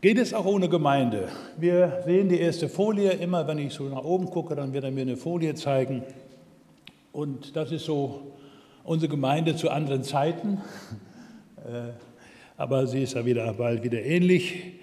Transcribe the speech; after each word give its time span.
Geht 0.00 0.18
es 0.18 0.32
auch 0.32 0.44
ohne 0.44 0.68
Gemeinde? 0.68 1.26
Wir 1.56 2.02
sehen 2.04 2.28
die 2.28 2.38
erste 2.38 2.68
Folie. 2.68 3.10
Immer 3.14 3.48
wenn 3.48 3.58
ich 3.58 3.72
so 3.72 3.82
nach 3.88 4.04
oben 4.04 4.26
gucke, 4.26 4.54
dann 4.54 4.72
wird 4.72 4.84
er 4.84 4.92
mir 4.92 5.00
eine 5.00 5.16
Folie 5.16 5.56
zeigen. 5.56 6.04
Und 7.10 7.56
das 7.56 7.72
ist 7.72 7.84
so 7.86 8.30
unsere 8.84 9.10
Gemeinde 9.10 9.56
zu 9.56 9.70
anderen 9.70 10.02
Zeiten. 10.04 10.58
Äh, 11.58 11.90
aber 12.56 12.86
sie 12.86 13.02
ist 13.02 13.14
ja 13.14 13.26
wieder 13.26 13.52
bald 13.52 13.82
wieder 13.82 14.00
ähnlich. 14.00 14.74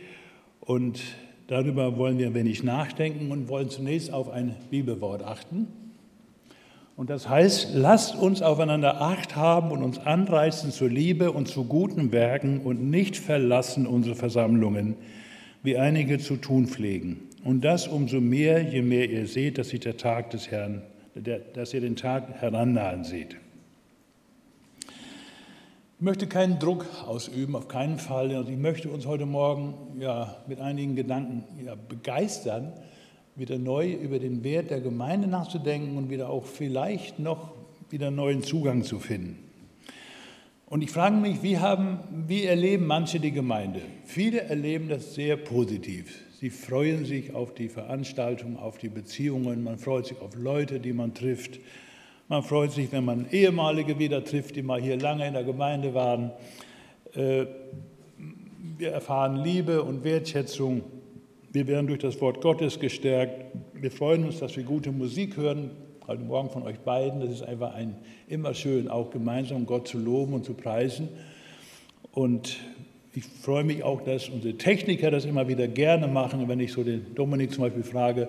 Und 0.60 1.00
darüber 1.48 1.98
wollen 1.98 2.18
wir 2.18 2.28
ein 2.28 2.34
wenig 2.34 2.64
nachdenken 2.64 3.32
und 3.32 3.48
wollen 3.48 3.70
zunächst 3.70 4.12
auf 4.12 4.30
ein 4.30 4.58
Bibelwort 4.70 5.24
achten. 5.24 5.85
Und 6.96 7.10
das 7.10 7.28
heißt, 7.28 7.72
lasst 7.74 8.16
uns 8.16 8.42
aufeinander 8.42 9.02
Acht 9.02 9.36
haben 9.36 9.72
und 9.72 9.84
uns 9.84 10.00
anreißen 10.00 10.72
zur 10.72 10.90
Liebe 10.90 11.32
und 11.32 11.48
zu 11.48 11.66
guten 11.66 12.14
Werken 12.14 12.62
und 12.62 12.90
nicht 12.90 13.18
verlassen 13.18 13.86
unsere 13.86 14.16
Versammlungen, 14.16 14.96
wie 15.62 15.78
einige 15.78 16.20
zu 16.20 16.38
tun 16.38 16.68
pflegen. 16.68 17.20
Und 17.44 17.66
das 17.66 17.88
umso 17.88 18.22
mehr, 18.22 18.62
je 18.62 18.82
mehr 18.82 19.10
ihr 19.10 19.28
seht, 19.28 19.58
dass 19.58 19.70
sich 19.70 19.82
der 19.82 19.98
Tag 19.98 20.30
des 20.30 20.50
Herrn, 20.50 20.84
dass 21.54 21.74
ihr 21.74 21.82
den 21.82 21.98
Tag 21.98 22.42
herannahen 22.42 23.04
seht. 23.04 23.36
Ich 25.98 26.02
möchte 26.02 26.28
keinen 26.28 26.60
Druck 26.60 26.86
ausüben, 27.06 27.56
auf 27.56 27.68
keinen 27.68 28.00
Fall. 28.00 28.36
Und 28.36 28.50
ich 28.50 28.58
möchte 28.58 28.90
uns 28.90 29.06
heute 29.06 29.26
Morgen 29.26 30.00
ja, 30.00 30.38
mit 30.48 30.60
einigen 30.60 30.96
Gedanken 30.96 31.44
ja, 31.66 31.76
begeistern, 31.76 32.74
wieder 33.36 33.58
neu 33.58 33.92
über 33.92 34.20
den 34.20 34.44
Wert 34.44 34.70
der 34.70 34.82
Gemeinde 34.82 35.28
nachzudenken 35.28 35.98
und 35.98 36.10
wieder 36.10 36.30
auch 36.30 36.46
vielleicht 36.46 37.20
noch 37.20 37.52
wieder 37.90 38.12
neuen 38.12 38.44
Zugang 38.44 38.84
zu 38.84 39.00
finden. 39.00 39.40
Und 40.68 40.82
ich 40.82 40.92
frage 40.92 41.16
mich, 41.16 41.44
wie, 41.44 41.60
haben, 41.60 42.00
wie 42.28 42.46
erleben 42.46 42.88
manche 42.88 43.20
die 43.20 43.32
Gemeinde? 43.32 43.82
Viele 44.04 44.42
erleben 44.42 44.90
das 44.90 45.14
sehr 45.14 45.38
positiv. 45.38 46.22
Sie 46.40 46.50
freuen 46.50 47.06
sich 47.06 47.34
auf 47.34 47.54
die 47.54 47.70
Veranstaltung, 47.70 48.58
auf 48.58 48.78
die 48.78 48.90
Beziehungen, 48.90 49.64
man 49.64 49.78
freut 49.78 50.08
sich 50.08 50.20
auf 50.20 50.36
Leute, 50.36 50.80
die 50.80 50.94
man 50.94 51.14
trifft. 51.14 51.60
Man 52.28 52.42
freut 52.42 52.72
sich, 52.72 52.92
wenn 52.92 53.06
man 53.06 53.28
ehemalige 53.32 54.00
wieder 54.00 54.24
trifft, 54.24 54.56
die 54.56 54.64
mal 54.64 54.82
hier 54.82 54.98
lange 54.98 55.28
in 55.28 55.34
der 55.34 55.44
Gemeinde 55.44 55.94
waren. 55.94 56.32
Äh, 57.14 57.46
wir 58.78 58.92
erfahren 58.92 59.38
Liebe 59.38 59.84
und 59.84 60.04
Wertschätzung 60.04 60.82
wir 61.56 61.68
werden 61.68 61.88
durch 61.88 62.00
das 62.00 62.20
Wort 62.20 62.42
Gottes 62.42 62.82
gestärkt. 62.82 63.46
Wir 63.74 63.90
freuen 63.90 64.26
uns, 64.26 64.40
dass 64.40 64.58
wir 64.58 64.64
gute 64.64 64.92
Musik 64.92 65.38
hören. 65.38 65.72
Heute 66.06 66.22
Morgen 66.22 66.50
von 66.50 66.64
euch 66.64 66.80
beiden. 66.80 67.22
Das 67.22 67.30
ist 67.30 67.44
einfach 67.44 67.74
ein, 67.74 67.96
immer 68.28 68.54
schön, 68.54 68.90
auch 68.90 69.10
gemeinsam 69.10 69.66
Gott 69.66 69.88
zu 69.88 69.98
loben 69.98 70.34
und 70.34 70.44
zu 70.44 70.54
preisen. 70.54 71.08
Und 72.12 72.58
ich 73.14 73.24
freue 73.24 73.64
mich 73.64 73.84
auch, 73.84 74.02
dass 74.02 74.28
unsere 74.28 74.56
Techniker 74.58 75.12
das 75.12 75.24
immer 75.24 75.48
wieder 75.48 75.70
gerne 75.70 76.10
machen. 76.10 76.42
Und 76.42 76.50
wenn 76.50 76.60
ich 76.60 76.74
so 76.74 76.84
den 76.84 77.16
Dominik 77.16 77.54
zum 77.54 77.64
Beispiel 77.64 77.84
frage, 77.84 78.28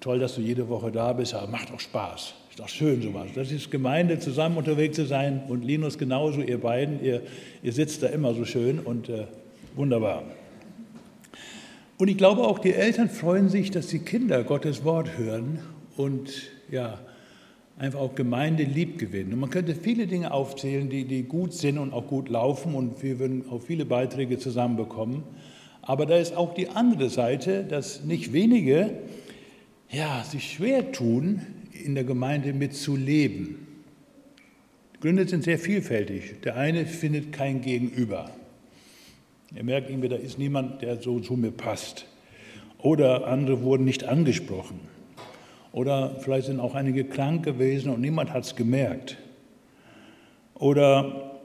toll, 0.00 0.18
dass 0.18 0.36
du 0.36 0.40
jede 0.40 0.66
Woche 0.70 0.90
da 0.90 1.12
bist, 1.12 1.34
aber 1.34 1.48
macht 1.48 1.70
auch 1.74 1.80
Spaß. 1.80 2.32
Ist 2.48 2.58
doch 2.58 2.70
schön 2.70 3.02
sowas. 3.02 3.26
Das 3.34 3.52
ist 3.52 3.70
Gemeinde, 3.70 4.18
zusammen 4.18 4.56
unterwegs 4.56 4.96
zu 4.96 5.04
sein. 5.04 5.42
Und 5.48 5.62
Linus 5.62 5.98
genauso, 5.98 6.40
ihr 6.40 6.58
beiden, 6.58 7.04
ihr, 7.04 7.20
ihr 7.62 7.72
sitzt 7.74 8.02
da 8.02 8.06
immer 8.06 8.32
so 8.32 8.46
schön 8.46 8.78
und 8.78 9.10
äh, 9.10 9.24
wunderbar. 9.74 10.22
Und 11.98 12.08
ich 12.08 12.18
glaube 12.18 12.42
auch, 12.42 12.58
die 12.58 12.74
Eltern 12.74 13.08
freuen 13.08 13.48
sich, 13.48 13.70
dass 13.70 13.86
die 13.86 14.00
Kinder 14.00 14.44
Gottes 14.44 14.84
Wort 14.84 15.16
hören 15.16 15.60
und 15.96 16.50
ja, 16.70 16.98
einfach 17.78 18.00
auch 18.00 18.14
Gemeinde 18.14 18.64
lieb 18.64 18.98
gewinnen. 18.98 19.32
Und 19.32 19.40
man 19.40 19.50
könnte 19.50 19.74
viele 19.74 20.06
Dinge 20.06 20.32
aufzählen, 20.32 20.90
die, 20.90 21.04
die 21.04 21.22
gut 21.22 21.54
sind 21.54 21.78
und 21.78 21.94
auch 21.94 22.06
gut 22.06 22.28
laufen 22.28 22.74
und 22.74 23.02
wir 23.02 23.18
würden 23.18 23.44
auch 23.50 23.62
viele 23.62 23.86
Beiträge 23.86 24.38
zusammenbekommen. 24.38 25.22
Aber 25.80 26.04
da 26.04 26.16
ist 26.16 26.36
auch 26.36 26.52
die 26.52 26.68
andere 26.68 27.08
Seite, 27.08 27.64
dass 27.64 28.04
nicht 28.04 28.32
wenige 28.32 28.90
ja, 29.90 30.22
sich 30.24 30.52
schwer 30.52 30.92
tun, 30.92 31.42
in 31.72 31.94
der 31.94 32.04
Gemeinde 32.04 32.52
mitzuleben. 32.52 33.66
Die 34.94 35.00
Gründe 35.00 35.28
sind 35.28 35.44
sehr 35.44 35.58
vielfältig. 35.58 36.40
Der 36.42 36.56
eine 36.56 36.84
findet 36.84 37.32
kein 37.32 37.60
Gegenüber. 37.60 38.30
Er 39.54 39.62
merkt 39.62 39.90
irgendwie, 39.90 40.08
da 40.08 40.16
ist 40.16 40.38
niemand, 40.38 40.82
der 40.82 41.00
so 41.00 41.20
zu 41.20 41.34
mir 41.34 41.52
passt. 41.52 42.06
Oder 42.78 43.26
andere 43.26 43.62
wurden 43.62 43.84
nicht 43.84 44.04
angesprochen. 44.04 44.80
Oder 45.72 46.16
vielleicht 46.20 46.46
sind 46.46 46.60
auch 46.60 46.74
einige 46.74 47.04
krank 47.04 47.44
gewesen 47.44 47.92
und 47.92 48.00
niemand 48.00 48.32
hat 48.32 48.44
es 48.44 48.56
gemerkt. 48.56 49.18
Oder, 50.54 51.38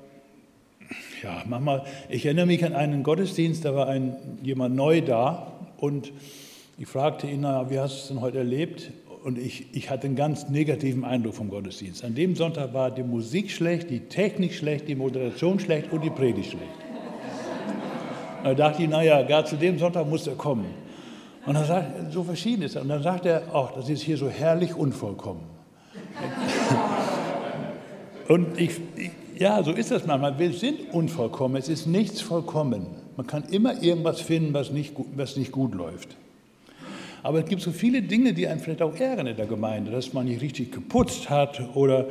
ja, 1.22 1.44
manchmal, 1.48 1.84
ich 2.10 2.26
erinnere 2.26 2.46
mich 2.46 2.64
an 2.64 2.74
einen 2.74 3.04
Gottesdienst, 3.04 3.66
da 3.66 3.76
war 3.76 3.88
ein, 3.88 4.16
jemand 4.42 4.76
neu 4.76 5.02
da 5.02 5.52
und 5.78 6.14
ich 6.78 6.88
fragte 6.88 7.28
ihn, 7.28 7.42
na, 7.42 7.70
wie 7.70 7.78
hast 7.78 7.94
du 7.94 8.02
es 8.02 8.08
denn 8.08 8.22
heute 8.22 8.40
erlebt? 8.40 8.92
Und 9.24 9.38
ich, 9.38 9.68
ich 9.74 9.90
hatte 9.90 10.08
einen 10.08 10.16
ganz 10.16 10.50
negativen 10.50 11.06
Eindruck 11.06 11.36
vom 11.36 11.50
Gottesdienst. 11.50 12.04
An 12.04 12.16
dem 12.16 12.36
Sonntag 12.36 12.74
war 12.74 12.90
die 12.90 13.04
Musik 13.04 13.52
schlecht, 13.52 13.90
die 13.90 14.00
Technik 14.00 14.54
schlecht, 14.54 14.88
die 14.88 14.96
Moderation 14.96 15.60
schlecht 15.60 15.92
und 15.92 16.04
die 16.04 16.10
Predigt 16.10 16.52
schlecht. 16.52 16.91
Da 18.44 18.53
dachte 18.53 18.84
ich, 18.84 18.90
naja, 18.90 19.22
gar 19.24 19.46
zu 19.46 19.56
dem 19.56 19.78
Sonntag 19.78 20.07
muss 20.07 20.28
er 20.28 20.35
kommen. 20.35 20.66
Und 21.46 21.56
dann 21.56 21.66
sagt 21.66 22.12
so 22.12 22.24
verschieden 22.24 22.63
ist 22.63 22.75
er. 22.75 22.84
Und 22.84 22.90
dann 22.90 23.03
sagt 23.03 23.25
er, 23.25 23.44
ach, 23.53 23.72
das 23.74 23.90
ist 23.90 24.02
hier 24.02 24.18
so 24.18 24.29
herrlich 24.29 24.75
unvollkommen. 24.75 25.41
Und 28.28 28.59
ich, 28.59 28.79
ich, 28.96 29.12
ja, 29.38 29.62
so 29.63 29.72
ist 29.72 29.91
das 29.91 30.06
manchmal. 30.06 30.38
Wir 30.38 30.53
sind 30.53 30.94
unvollkommen. 30.94 31.57
Es 31.57 31.68
ist 31.68 31.88
nichts 31.88 32.22
vollkommen. 32.22 32.85
Man 33.18 33.28
kann 33.28 33.44
immer 33.52 33.81
irgendwas 33.81 34.22
finden, 34.22 34.53
was 34.53 34.72
nicht, 34.72 34.94
was 35.16 35.35
nicht 35.35 35.52
gut 35.52 35.73
läuft. 35.73 36.16
Aber 37.23 37.40
es 37.40 37.46
gibt 37.46 37.62
so 37.62 37.72
viele 37.72 38.02
Dinge, 38.02 38.34
die 38.34 38.47
einen 38.47 38.59
vielleicht 38.59 38.81
auch 38.81 38.96
ärgern 38.96 39.28
in 39.28 39.35
der 39.35 39.46
Gemeinde, 39.46 39.91
dass 39.91 40.13
man 40.13 40.25
nicht 40.25 40.41
richtig 40.41 40.72
geputzt 40.72 41.29
hat 41.29 41.62
oder, 41.75 42.08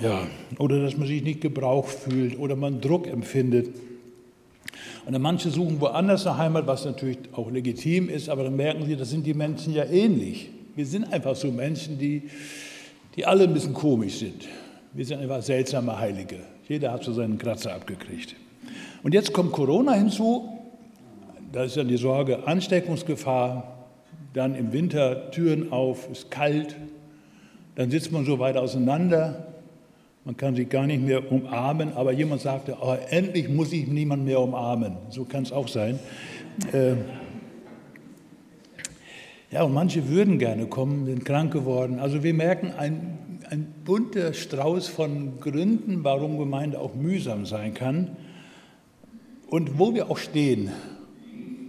ja, 0.00 0.26
oder 0.58 0.82
dass 0.82 0.96
man 0.96 1.06
sich 1.06 1.22
nicht 1.22 1.40
gebraucht 1.40 1.90
fühlt 1.90 2.38
oder 2.38 2.56
man 2.56 2.80
Druck 2.80 3.06
empfindet. 3.06 3.68
Und 5.06 5.20
manche 5.20 5.50
suchen 5.50 5.80
woanders 5.80 6.26
eine 6.26 6.38
Heimat, 6.38 6.66
was 6.66 6.84
natürlich 6.84 7.18
auch 7.32 7.50
legitim 7.50 8.08
ist, 8.08 8.28
aber 8.28 8.44
dann 8.44 8.56
merken 8.56 8.86
sie, 8.86 8.96
das 8.96 9.10
sind 9.10 9.26
die 9.26 9.34
Menschen 9.34 9.74
ja 9.74 9.84
ähnlich. 9.84 10.50
Wir 10.74 10.86
sind 10.86 11.12
einfach 11.12 11.36
so 11.36 11.50
Menschen, 11.50 11.98
die, 11.98 12.22
die 13.16 13.26
alle 13.26 13.44
ein 13.44 13.54
bisschen 13.54 13.74
komisch 13.74 14.18
sind. 14.18 14.46
Wir 14.92 15.04
sind 15.04 15.20
einfach 15.20 15.42
seltsame 15.42 15.98
Heilige. 15.98 16.38
Jeder 16.68 16.92
hat 16.92 17.04
so 17.04 17.12
seinen 17.12 17.38
Kratzer 17.38 17.74
abgekriegt. 17.74 18.34
Und 19.02 19.12
jetzt 19.14 19.32
kommt 19.32 19.52
Corona 19.52 19.92
hinzu. 19.92 20.48
Da 21.52 21.64
ist 21.64 21.76
dann 21.76 21.88
die 21.88 21.96
Sorge 21.96 22.46
Ansteckungsgefahr. 22.46 23.86
Dann 24.32 24.54
im 24.54 24.72
Winter 24.72 25.30
Türen 25.30 25.70
auf, 25.72 26.10
ist 26.10 26.30
kalt. 26.30 26.74
Dann 27.76 27.90
sitzt 27.90 28.10
man 28.10 28.24
so 28.24 28.38
weit 28.38 28.56
auseinander. 28.56 29.53
Man 30.26 30.38
kann 30.38 30.54
sich 30.54 30.70
gar 30.70 30.86
nicht 30.86 31.02
mehr 31.02 31.30
umarmen, 31.30 31.92
aber 31.92 32.12
jemand 32.12 32.40
sagte, 32.40 32.78
oh, 32.80 32.96
endlich 33.10 33.50
muss 33.50 33.72
ich 33.74 33.86
niemand 33.86 34.24
mehr 34.24 34.40
umarmen. 34.40 34.96
So 35.10 35.24
kann 35.24 35.42
es 35.42 35.52
auch 35.52 35.68
sein. 35.68 35.98
Äh, 36.72 36.94
ja, 39.50 39.64
und 39.64 39.74
manche 39.74 40.08
würden 40.08 40.38
gerne 40.38 40.66
kommen, 40.66 41.04
sind 41.04 41.26
krank 41.26 41.52
geworden. 41.52 41.98
Also 41.98 42.22
wir 42.22 42.32
merken 42.32 42.72
ein, 42.72 43.18
ein 43.50 43.66
bunter 43.84 44.32
Strauß 44.32 44.88
von 44.88 45.40
Gründen, 45.40 46.04
warum 46.04 46.38
Gemeinde 46.38 46.80
auch 46.80 46.94
mühsam 46.94 47.44
sein 47.44 47.74
kann 47.74 48.16
und 49.50 49.78
wo 49.78 49.94
wir 49.94 50.10
auch 50.10 50.18
stehen. 50.18 50.70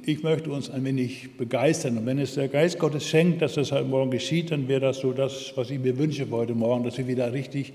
Ich 0.05 0.23
möchte 0.23 0.49
uns 0.49 0.69
ein 0.69 0.85
wenig 0.85 1.35
begeistern. 1.35 1.97
Und 1.97 2.05
wenn 2.05 2.19
es 2.19 2.35
der 2.35 2.47
Geist 2.47 2.79
Gottes 2.79 3.05
schenkt, 3.05 3.41
dass 3.41 3.55
das 3.55 3.73
heute 3.73 3.85
Morgen 3.85 4.11
geschieht, 4.11 4.51
dann 4.51 4.69
wäre 4.69 4.79
das 4.79 4.99
so 4.99 5.11
das, 5.11 5.51
was 5.55 5.69
ich 5.71 5.79
mir 5.79 5.97
wünsche 5.97 6.25
heute 6.31 6.55
Morgen, 6.55 6.85
dass 6.85 6.97
wir 6.97 7.07
wieder 7.07 7.33
richtig 7.33 7.73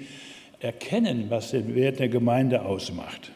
erkennen, 0.60 1.26
was 1.28 1.50
den 1.50 1.74
Wert 1.74 1.98
der 1.98 2.08
Gemeinde 2.08 2.62
ausmacht. 2.62 3.32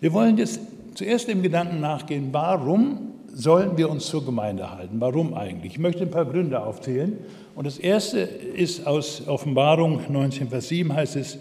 Wir 0.00 0.12
wollen 0.12 0.38
jetzt 0.38 0.60
zuerst 0.94 1.28
dem 1.28 1.42
Gedanken 1.42 1.80
nachgehen, 1.80 2.28
warum 2.32 3.12
sollen 3.32 3.76
wir 3.76 3.90
uns 3.90 4.06
zur 4.06 4.24
Gemeinde 4.24 4.70
halten? 4.70 4.96
Warum 5.00 5.34
eigentlich? 5.34 5.74
Ich 5.74 5.78
möchte 5.78 6.02
ein 6.02 6.10
paar 6.10 6.26
Gründe 6.26 6.62
aufzählen. 6.62 7.18
Und 7.54 7.66
das 7.66 7.78
erste 7.78 8.20
ist 8.20 8.86
aus 8.86 9.26
Offenbarung 9.26 10.00
19, 10.08 10.48
Vers 10.48 10.68
7 10.68 10.92
heißt 10.92 11.16
es, 11.16 11.38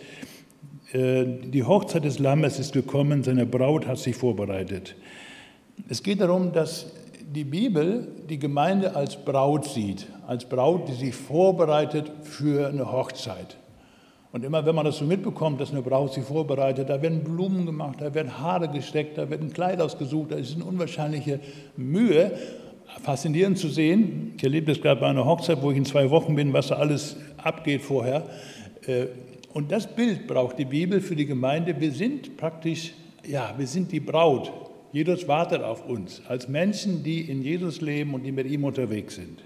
äh, 0.93 1.25
die 1.25 1.63
Hochzeit 1.63 2.03
des 2.03 2.19
Lammes 2.19 2.59
ist 2.59 2.73
gekommen, 2.73 3.23
seine 3.23 3.45
Braut 3.45 3.87
hat 3.87 3.97
sich 3.97 4.15
vorbereitet. 4.15 4.95
Es 5.87 6.03
geht 6.03 6.21
darum, 6.21 6.51
dass 6.51 6.87
die 7.33 7.43
Bibel 7.43 8.07
die 8.29 8.39
Gemeinde 8.39 8.95
als 8.95 9.15
Braut 9.15 9.65
sieht, 9.65 10.07
als 10.27 10.45
Braut, 10.45 10.87
die 10.87 10.93
sich 10.93 11.15
vorbereitet 11.15 12.11
für 12.23 12.67
eine 12.69 12.91
Hochzeit. 12.91 13.57
Und 14.31 14.43
immer 14.43 14.65
wenn 14.65 14.75
man 14.75 14.85
das 14.85 14.97
so 14.97 15.05
mitbekommt, 15.05 15.59
dass 15.59 15.71
eine 15.71 15.81
Braut 15.81 16.13
sich 16.13 16.23
vorbereitet, 16.23 16.89
da 16.89 17.01
werden 17.01 17.23
Blumen 17.23 17.65
gemacht, 17.65 17.99
da 17.99 18.13
werden 18.13 18.39
Haare 18.39 18.67
gesteckt, 18.69 19.17
da 19.17 19.29
wird 19.29 19.41
ein 19.41 19.51
Kleid 19.51 19.81
ausgesucht, 19.81 20.31
da 20.31 20.35
ist 20.35 20.55
eine 20.55 20.65
unwahrscheinliche 20.65 21.39
Mühe. 21.77 22.31
Faszinierend 23.03 23.57
zu 23.57 23.69
sehen. 23.69 24.33
Ich 24.37 24.43
erlebe 24.43 24.71
das 24.71 24.81
gerade 24.81 24.99
bei 24.99 25.07
einer 25.07 25.25
Hochzeit, 25.25 25.61
wo 25.61 25.71
ich 25.71 25.77
in 25.77 25.85
zwei 25.85 26.09
Wochen 26.09 26.35
bin, 26.35 26.53
was 26.53 26.67
da 26.67 26.75
alles 26.75 27.17
abgeht 27.37 27.81
vorher. 27.81 28.23
Äh, 28.87 29.07
und 29.53 29.71
das 29.71 29.87
Bild 29.87 30.27
braucht 30.27 30.57
die 30.57 30.65
Bibel 30.65 30.99
für 31.01 31.15
die 31.15 31.25
Gemeinde. 31.25 31.79
Wir 31.79 31.91
sind 31.91 32.37
praktisch, 32.37 32.93
ja, 33.27 33.53
wir 33.57 33.67
sind 33.67 33.91
die 33.91 33.99
Braut 33.99 34.51
Jesus 34.91 35.27
wartet 35.27 35.61
auf 35.61 35.87
uns 35.87 36.21
als 36.27 36.47
Menschen, 36.47 37.03
die 37.03 37.21
in 37.21 37.43
Jesus 37.43 37.79
leben 37.79 38.13
und 38.15 38.23
die 38.23 38.31
mit 38.31 38.47
ihm 38.47 38.63
unterwegs 38.63 39.15
sind. 39.15 39.43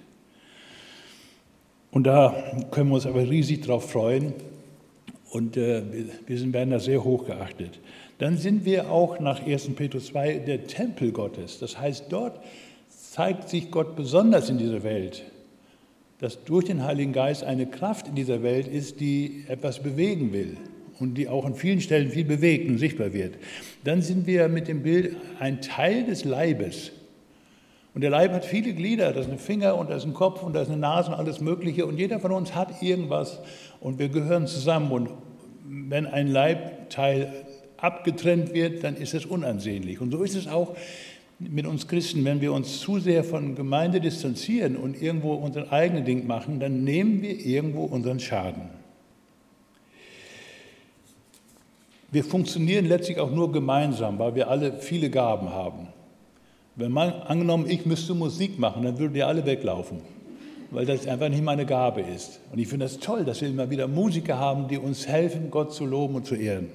Und 1.92 2.06
da 2.06 2.34
können 2.72 2.90
wir 2.90 2.96
uns 2.96 3.06
aber 3.06 3.30
riesig 3.30 3.62
drauf 3.62 3.92
freuen 3.92 4.34
und 5.34 5.58
äh, 5.58 5.82
wir 6.28 6.54
werden 6.54 6.70
da 6.70 6.80
sehr 6.80 7.04
hoch 7.04 7.26
geachtet. 7.26 7.80
Dann 8.20 8.38
sind 8.38 8.66
wir 8.66 8.92
auch 8.92 9.20
nach 9.20 9.44
1. 9.44 9.70
Petrus 9.76 10.08
2 10.08 10.36
der 10.40 10.68
Tempel 10.68 11.12
Gottes. 11.12 11.58
Das 11.58 11.80
heißt, 11.80 12.06
dort 12.10 12.40
zeigt 12.90 13.50
sich 13.50 13.72
Gott 13.72 13.96
besonders 13.96 14.52
in 14.52 14.60
dieser 14.60 14.84
Welt, 14.84 15.24
dass 16.20 16.44
durch 16.44 16.66
den 16.66 16.84
Heiligen 16.84 17.14
Geist 17.14 17.44
eine 17.44 17.66
Kraft 17.66 18.08
in 18.08 18.16
dieser 18.16 18.44
Welt 18.44 18.68
ist, 18.68 19.00
die 19.00 19.46
etwas 19.48 19.82
bewegen 19.82 20.34
will 20.34 20.56
und 21.00 21.16
die 21.16 21.28
auch 21.28 21.46
an 21.46 21.56
vielen 21.56 21.82
Stellen 21.82 22.12
viel 22.12 22.26
bewegt 22.26 22.70
und 22.70 22.78
sichtbar 22.78 23.12
wird. 23.12 23.34
Dann 23.84 24.04
sind 24.04 24.28
wir 24.28 24.48
mit 24.50 24.68
dem 24.68 24.84
Bild 24.84 25.16
ein 25.40 25.62
Teil 25.62 26.06
des 26.06 26.26
Leibes. 26.26 26.92
Und 27.94 28.02
der 28.02 28.10
Leib 28.10 28.34
hat 28.34 28.44
viele 28.44 28.74
Glieder, 28.74 29.16
ist 29.16 29.30
ein 29.30 29.38
Finger 29.38 29.76
und 29.76 29.90
das 29.90 29.98
ist 29.98 30.06
ein 30.06 30.14
Kopf 30.14 30.42
und 30.42 30.54
das 30.54 30.64
ist 30.64 30.70
eine 30.70 30.82
Nase 30.82 31.12
und 31.12 31.18
alles 31.18 31.42
Mögliche. 31.42 31.86
Und 31.86 32.00
jeder 32.00 32.20
von 32.20 32.32
uns 32.32 32.56
hat 32.56 32.82
irgendwas 32.82 33.40
und 33.80 34.00
wir 34.00 34.10
gehören 34.10 34.48
zusammen. 34.48 34.92
Und 34.92 35.10
wenn 35.64 36.08
ein 36.08 36.28
Leibteil 36.28 37.32
abgetrennt 37.78 38.54
wird, 38.54 38.84
dann 38.84 38.96
ist 38.96 39.14
es 39.14 39.26
unansehnlich. 39.26 40.02
Und 40.02 40.12
so 40.12 40.24
ist 40.24 40.36
es 40.36 40.48
auch 40.48 40.76
mit 41.38 41.68
uns 41.68 41.88
Christen. 41.88 42.26
Wenn 42.26 42.42
wir 42.42 42.52
uns 42.52 42.80
zu 42.80 43.00
sehr 43.00 43.24
von 43.24 43.54
Gemeinde 43.54 44.02
distanzieren 44.02 44.76
und 44.76 45.00
irgendwo 45.00 45.34
unser 45.34 45.72
eigenes 45.72 46.06
Ding 46.06 46.26
machen, 46.26 46.60
dann 46.60 46.84
nehmen 46.84 47.22
wir 47.22 47.46
irgendwo 47.46 47.84
unseren 47.84 48.20
Schaden. 48.20 48.70
Wir 52.10 52.24
funktionieren 52.24 52.86
letztlich 52.86 53.20
auch 53.20 53.32
nur 53.32 53.52
gemeinsam, 53.52 54.18
weil 54.18 54.34
wir 54.36 54.48
alle 54.48 54.80
viele 54.80 55.10
Gaben 55.10 55.50
haben. 55.50 55.93
Wenn 56.76 56.92
man 56.92 57.12
angenommen, 57.12 57.70
ich 57.70 57.86
müsste 57.86 58.14
Musik 58.16 58.58
machen, 58.58 58.84
dann 58.84 58.98
würden 58.98 59.14
die 59.14 59.24
alle 59.24 59.46
weglaufen, 59.46 60.02
weil 60.72 60.86
das 60.86 61.08
einfach 61.08 61.30
nicht 61.30 61.44
meine 61.44 61.66
Gabe 61.66 62.02
ist. 62.02 62.40
Und 62.52 62.58
ich 62.58 62.68
finde 62.68 62.86
das 62.86 62.98
toll, 62.98 63.26
dass 63.26 63.42
wir 63.42 63.50
immer 63.50 63.70
wieder 63.70 63.88
Musiker 63.88 64.40
haben, 64.40 64.68
die 64.68 64.78
uns 64.78 65.08
helfen, 65.08 65.52
Gott 65.52 65.74
zu 65.74 65.86
loben 65.86 66.16
und 66.16 66.26
zu 66.26 66.36
ehren. 66.36 66.70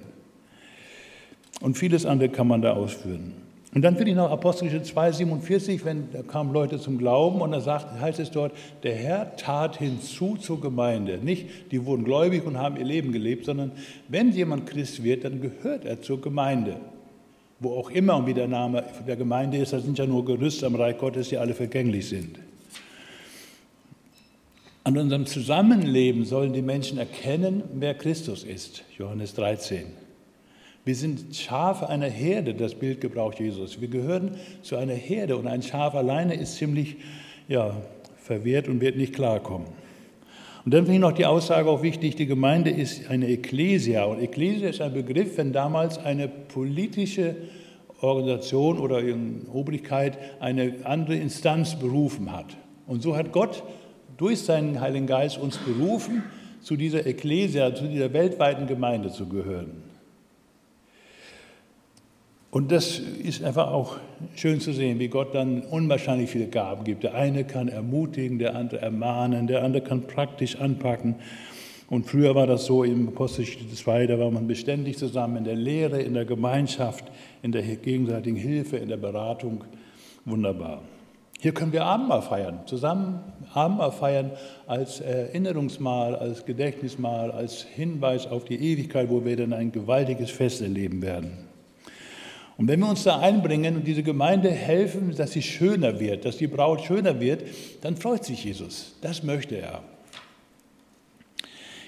Und 1.60 1.76
vieles 1.76 2.06
andere 2.06 2.28
kann 2.28 2.46
man 2.46 2.62
da 2.62 2.74
ausführen. 2.74 3.34
Und 3.74 3.82
dann 3.82 3.96
finde 3.96 4.12
ich 4.12 4.16
noch 4.16 4.30
Apostelische 4.30 4.78
2,47, 4.78 5.84
wenn 5.84 6.10
da 6.12 6.22
kamen 6.22 6.52
Leute 6.52 6.78
zum 6.78 6.96
Glauben 6.96 7.42
und 7.42 7.52
da 7.52 7.60
sagt, 7.60 8.00
heißt 8.00 8.18
es 8.18 8.30
dort, 8.30 8.52
der 8.82 8.94
Herr 8.94 9.36
tat 9.36 9.76
hinzu 9.76 10.36
zur 10.36 10.60
Gemeinde. 10.60 11.18
Nicht, 11.18 11.70
die 11.70 11.84
wurden 11.84 12.04
gläubig 12.04 12.46
und 12.46 12.56
haben 12.56 12.76
ihr 12.76 12.84
Leben 12.84 13.12
gelebt, 13.12 13.44
sondern 13.44 13.72
wenn 14.08 14.32
jemand 14.32 14.66
Christ 14.66 15.02
wird, 15.02 15.24
dann 15.24 15.42
gehört 15.42 15.84
er 15.84 16.00
zur 16.00 16.20
Gemeinde. 16.20 16.76
Wo 17.60 17.76
auch 17.76 17.90
immer 17.90 18.16
und 18.16 18.26
wie 18.26 18.34
der 18.34 18.48
Name 18.48 18.84
der 19.06 19.16
Gemeinde 19.16 19.58
ist, 19.58 19.72
das 19.72 19.84
sind 19.84 19.98
ja 19.98 20.06
nur 20.06 20.24
Gerüste 20.24 20.66
am 20.66 20.76
Reich 20.76 20.98
Gottes, 20.98 21.28
die 21.28 21.38
alle 21.38 21.54
vergänglich 21.54 22.08
sind. 22.08 22.38
An 24.84 24.96
unserem 24.96 25.26
Zusammenleben 25.26 26.24
sollen 26.24 26.52
die 26.52 26.62
Menschen 26.62 26.98
erkennen, 26.98 27.62
wer 27.74 27.94
Christus 27.94 28.44
ist. 28.44 28.84
Johannes 28.96 29.34
13. 29.34 29.84
Wir 30.84 30.94
sind 30.94 31.36
Schafe 31.36 31.88
einer 31.88 32.08
Herde, 32.08 32.54
das 32.54 32.74
Bild 32.74 33.02
gebraucht 33.02 33.38
Jesus. 33.40 33.80
Wir 33.80 33.88
gehören 33.88 34.36
zu 34.62 34.76
einer 34.76 34.94
Herde 34.94 35.36
und 35.36 35.46
ein 35.46 35.62
Schaf 35.62 35.94
alleine 35.94 36.34
ist 36.34 36.56
ziemlich 36.56 36.96
ja, 37.48 37.76
verwehrt 38.16 38.68
und 38.68 38.80
wird 38.80 38.96
nicht 38.96 39.12
klarkommen. 39.12 39.66
Und 40.68 40.74
dann 40.74 40.84
finde 40.84 40.96
ich 40.96 41.00
noch 41.00 41.12
die 41.12 41.24
Aussage 41.24 41.66
auch 41.70 41.82
wichtig, 41.82 42.16
die 42.16 42.26
Gemeinde 42.26 42.68
ist 42.68 43.08
eine 43.08 43.26
Ekklesia. 43.26 44.04
Und 44.04 44.20
Ekklesia 44.20 44.68
ist 44.68 44.82
ein 44.82 44.92
Begriff, 44.92 45.38
wenn 45.38 45.50
damals 45.50 45.96
eine 45.96 46.28
politische 46.28 47.36
Organisation 48.02 48.78
oder 48.78 49.02
Obrigkeit 49.50 50.18
eine 50.40 50.74
andere 50.84 51.16
Instanz 51.16 51.78
berufen 51.78 52.30
hat. 52.30 52.58
Und 52.86 53.02
so 53.02 53.16
hat 53.16 53.32
Gott 53.32 53.62
durch 54.18 54.40
seinen 54.40 54.78
Heiligen 54.78 55.06
Geist 55.06 55.38
uns 55.38 55.56
berufen, 55.56 56.22
zu 56.60 56.76
dieser 56.76 57.06
Ekklesia, 57.06 57.74
zu 57.74 57.86
dieser 57.88 58.12
weltweiten 58.12 58.66
Gemeinde 58.66 59.10
zu 59.10 59.26
gehören. 59.26 59.87
Und 62.50 62.72
das 62.72 62.98
ist 62.98 63.44
einfach 63.44 63.70
auch 63.70 63.98
schön 64.34 64.60
zu 64.60 64.72
sehen, 64.72 64.98
wie 64.98 65.08
Gott 65.08 65.34
dann 65.34 65.60
unwahrscheinlich 65.60 66.30
viele 66.30 66.46
Gaben 66.46 66.84
gibt. 66.84 67.02
Der 67.02 67.14
eine 67.14 67.44
kann 67.44 67.68
ermutigen, 67.68 68.38
der 68.38 68.56
andere 68.56 68.80
ermahnen, 68.80 69.46
der 69.46 69.62
andere 69.62 69.82
kann 69.82 70.06
praktisch 70.06 70.56
anpacken. 70.56 71.16
Und 71.90 72.06
früher 72.06 72.34
war 72.34 72.46
das 72.46 72.64
so 72.64 72.84
im 72.84 73.08
Apostelgeschichte 73.08 73.74
2, 73.74 74.06
da 74.06 74.18
war 74.18 74.30
man 74.30 74.46
beständig 74.46 74.98
zusammen 74.98 75.38
in 75.38 75.44
der 75.44 75.56
Lehre, 75.56 76.00
in 76.00 76.14
der 76.14 76.24
Gemeinschaft, 76.24 77.04
in 77.42 77.52
der 77.52 77.62
gegenseitigen 77.62 78.36
Hilfe, 78.36 78.76
in 78.76 78.88
der 78.88 78.98
Beratung. 78.98 79.64
Wunderbar. 80.24 80.82
Hier 81.40 81.52
können 81.52 81.72
wir 81.72 81.84
Abendmahl 81.84 82.22
feiern, 82.22 82.60
zusammen 82.66 83.20
Abendmahl 83.54 83.92
feiern 83.92 84.32
als 84.66 85.00
Erinnerungsmahl, 85.00 86.16
als 86.16 86.44
Gedächtnismahl, 86.44 87.30
als 87.30 87.62
Hinweis 87.62 88.26
auf 88.26 88.44
die 88.44 88.56
Ewigkeit, 88.56 89.08
wo 89.08 89.24
wir 89.24 89.36
dann 89.36 89.52
ein 89.52 89.70
gewaltiges 89.70 90.30
Fest 90.30 90.60
erleben 90.60 91.00
werden. 91.00 91.47
Und 92.58 92.66
wenn 92.66 92.80
wir 92.80 92.88
uns 92.88 93.04
da 93.04 93.20
einbringen 93.20 93.76
und 93.76 93.86
diese 93.86 94.02
Gemeinde 94.02 94.50
helfen, 94.50 95.14
dass 95.16 95.30
sie 95.30 95.42
schöner 95.42 96.00
wird, 96.00 96.24
dass 96.24 96.38
die 96.38 96.48
Braut 96.48 96.82
schöner 96.82 97.20
wird, 97.20 97.44
dann 97.82 97.96
freut 97.96 98.24
sich 98.24 98.44
Jesus. 98.44 98.96
Das 99.00 99.22
möchte 99.22 99.56
er. 99.56 99.80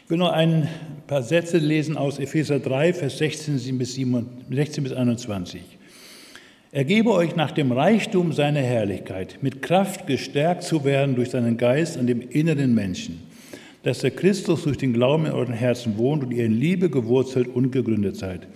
Ich 0.05 0.11
will 0.11 0.19
noch 0.19 0.31
ein 0.31 0.69
paar 1.08 1.22
Sätze 1.22 1.58
lesen 1.58 1.96
aus 1.96 2.20
Epheser 2.20 2.61
3, 2.61 2.94
Vers 2.94 3.19
16 3.19 3.78
bis, 3.78 3.94
16 3.96 4.84
bis 4.84 4.93
21. 4.93 5.61
Er 6.70 6.84
gebe 6.84 7.11
euch 7.11 7.34
nach 7.34 7.50
dem 7.50 7.73
Reichtum 7.73 8.32
seiner 8.32 8.61
Herrlichkeit 8.61 9.38
mit 9.43 9.62
Kraft 9.62 10.06
gestärkt 10.06 10.62
zu 10.62 10.84
werden 10.84 11.16
durch 11.16 11.31
seinen 11.31 11.56
Geist 11.56 11.99
an 11.99 12.06
dem 12.06 12.20
inneren 12.20 12.76
Menschen, 12.76 13.20
dass 13.82 14.00
der 14.00 14.12
Christus 14.12 14.62
durch 14.62 14.78
den 14.78 14.93
Glauben 14.93 15.26
in 15.26 15.32
euren 15.32 15.55
Herzen 15.55 15.99
wohnt 15.99 16.23
und 16.23 16.31
ihr 16.31 16.44
in 16.44 16.61
Liebe 16.61 16.90
gewurzelt 16.90 17.49
und 17.49 17.73
gegründet 17.73 18.16
seid 18.16 18.46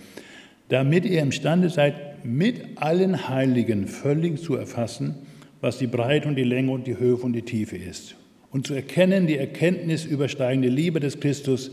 damit 0.69 1.05
ihr 1.05 1.21
imstande 1.21 1.69
seid, 1.69 2.25
mit 2.25 2.61
allen 2.75 3.29
Heiligen 3.29 3.87
völlig 3.87 4.41
zu 4.41 4.55
erfassen, 4.55 5.15
was 5.61 5.77
die 5.77 5.87
Breite 5.87 6.27
und 6.27 6.35
die 6.35 6.43
Länge 6.43 6.71
und 6.71 6.87
die 6.87 6.97
Höhe 6.97 7.15
und 7.15 7.33
die 7.33 7.43
Tiefe 7.43 7.77
ist. 7.77 8.15
Und 8.51 8.67
zu 8.67 8.73
erkennen 8.73 9.27
die 9.27 9.37
Erkenntnis 9.37 10.05
übersteigende 10.05 10.69
Liebe 10.69 10.99
des 10.99 11.19
Christus, 11.19 11.71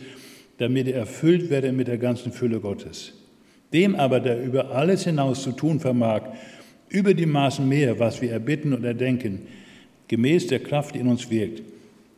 damit 0.59 0.89
ihr 0.89 0.97
erfüllt 0.97 1.51
werdet 1.51 1.75
mit 1.75 1.89
der 1.89 1.99
ganzen 1.99 2.33
Fülle 2.33 2.61
Gottes. 2.61 3.13
Dem 3.73 3.95
aber, 3.95 4.21
der 4.21 4.43
über 4.43 4.71
alles 4.73 5.05
hinaus 5.05 5.43
zu 5.43 5.53
tun 5.53 5.81
vermag, 5.81 6.23
über 6.89 7.15
die 7.15 7.27
Maßen 7.27 7.67
mehr, 7.67 7.99
was 7.99 8.21
wir 8.21 8.33
erbitten 8.33 8.75
und 8.75 8.85
erdenken, 8.85 9.43
gemäß 10.09 10.49
der 10.49 10.61
Kraft, 10.61 10.95
die 10.95 10.99
in 10.99 11.09
uns 11.09 11.31
wirkt. 11.31 11.63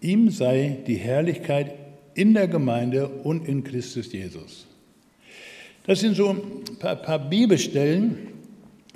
Ihm 0.00 0.30
sei 0.30 0.78
die 0.86 0.96
Herrlichkeit 0.96 1.74
in 2.14 2.34
der 2.34 2.48
Gemeinde 2.48 3.08
und 3.08 3.46
in 3.48 3.62
Christus 3.62 4.12
Jesus. 4.12 4.66
Das 5.86 6.00
sind 6.00 6.16
so 6.16 6.30
ein 6.30 6.78
paar, 6.78 6.96
paar 6.96 7.18
Bibelstellen, 7.18 8.28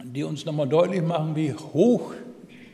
die 0.02 0.24
uns 0.24 0.46
nochmal 0.46 0.66
deutlich 0.66 1.02
machen, 1.02 1.36
wie 1.36 1.52
hoch 1.52 2.14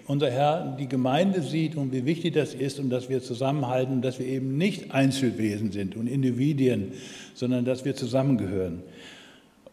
unser 0.06 0.30
Herr 0.30 0.76
die 0.78 0.86
Gemeinde 0.86 1.42
sieht 1.42 1.74
und 1.74 1.92
wie 1.92 2.04
wichtig 2.04 2.34
das 2.34 2.54
ist 2.54 2.78
und 2.78 2.90
dass 2.90 3.08
wir 3.08 3.22
zusammenhalten, 3.22 4.02
dass 4.02 4.20
wir 4.20 4.26
eben 4.26 4.56
nicht 4.56 4.92
Einzelwesen 4.92 5.72
sind 5.72 5.96
und 5.96 6.06
Individuen, 6.06 6.92
sondern 7.34 7.64
dass 7.64 7.84
wir 7.84 7.96
zusammengehören. 7.96 8.84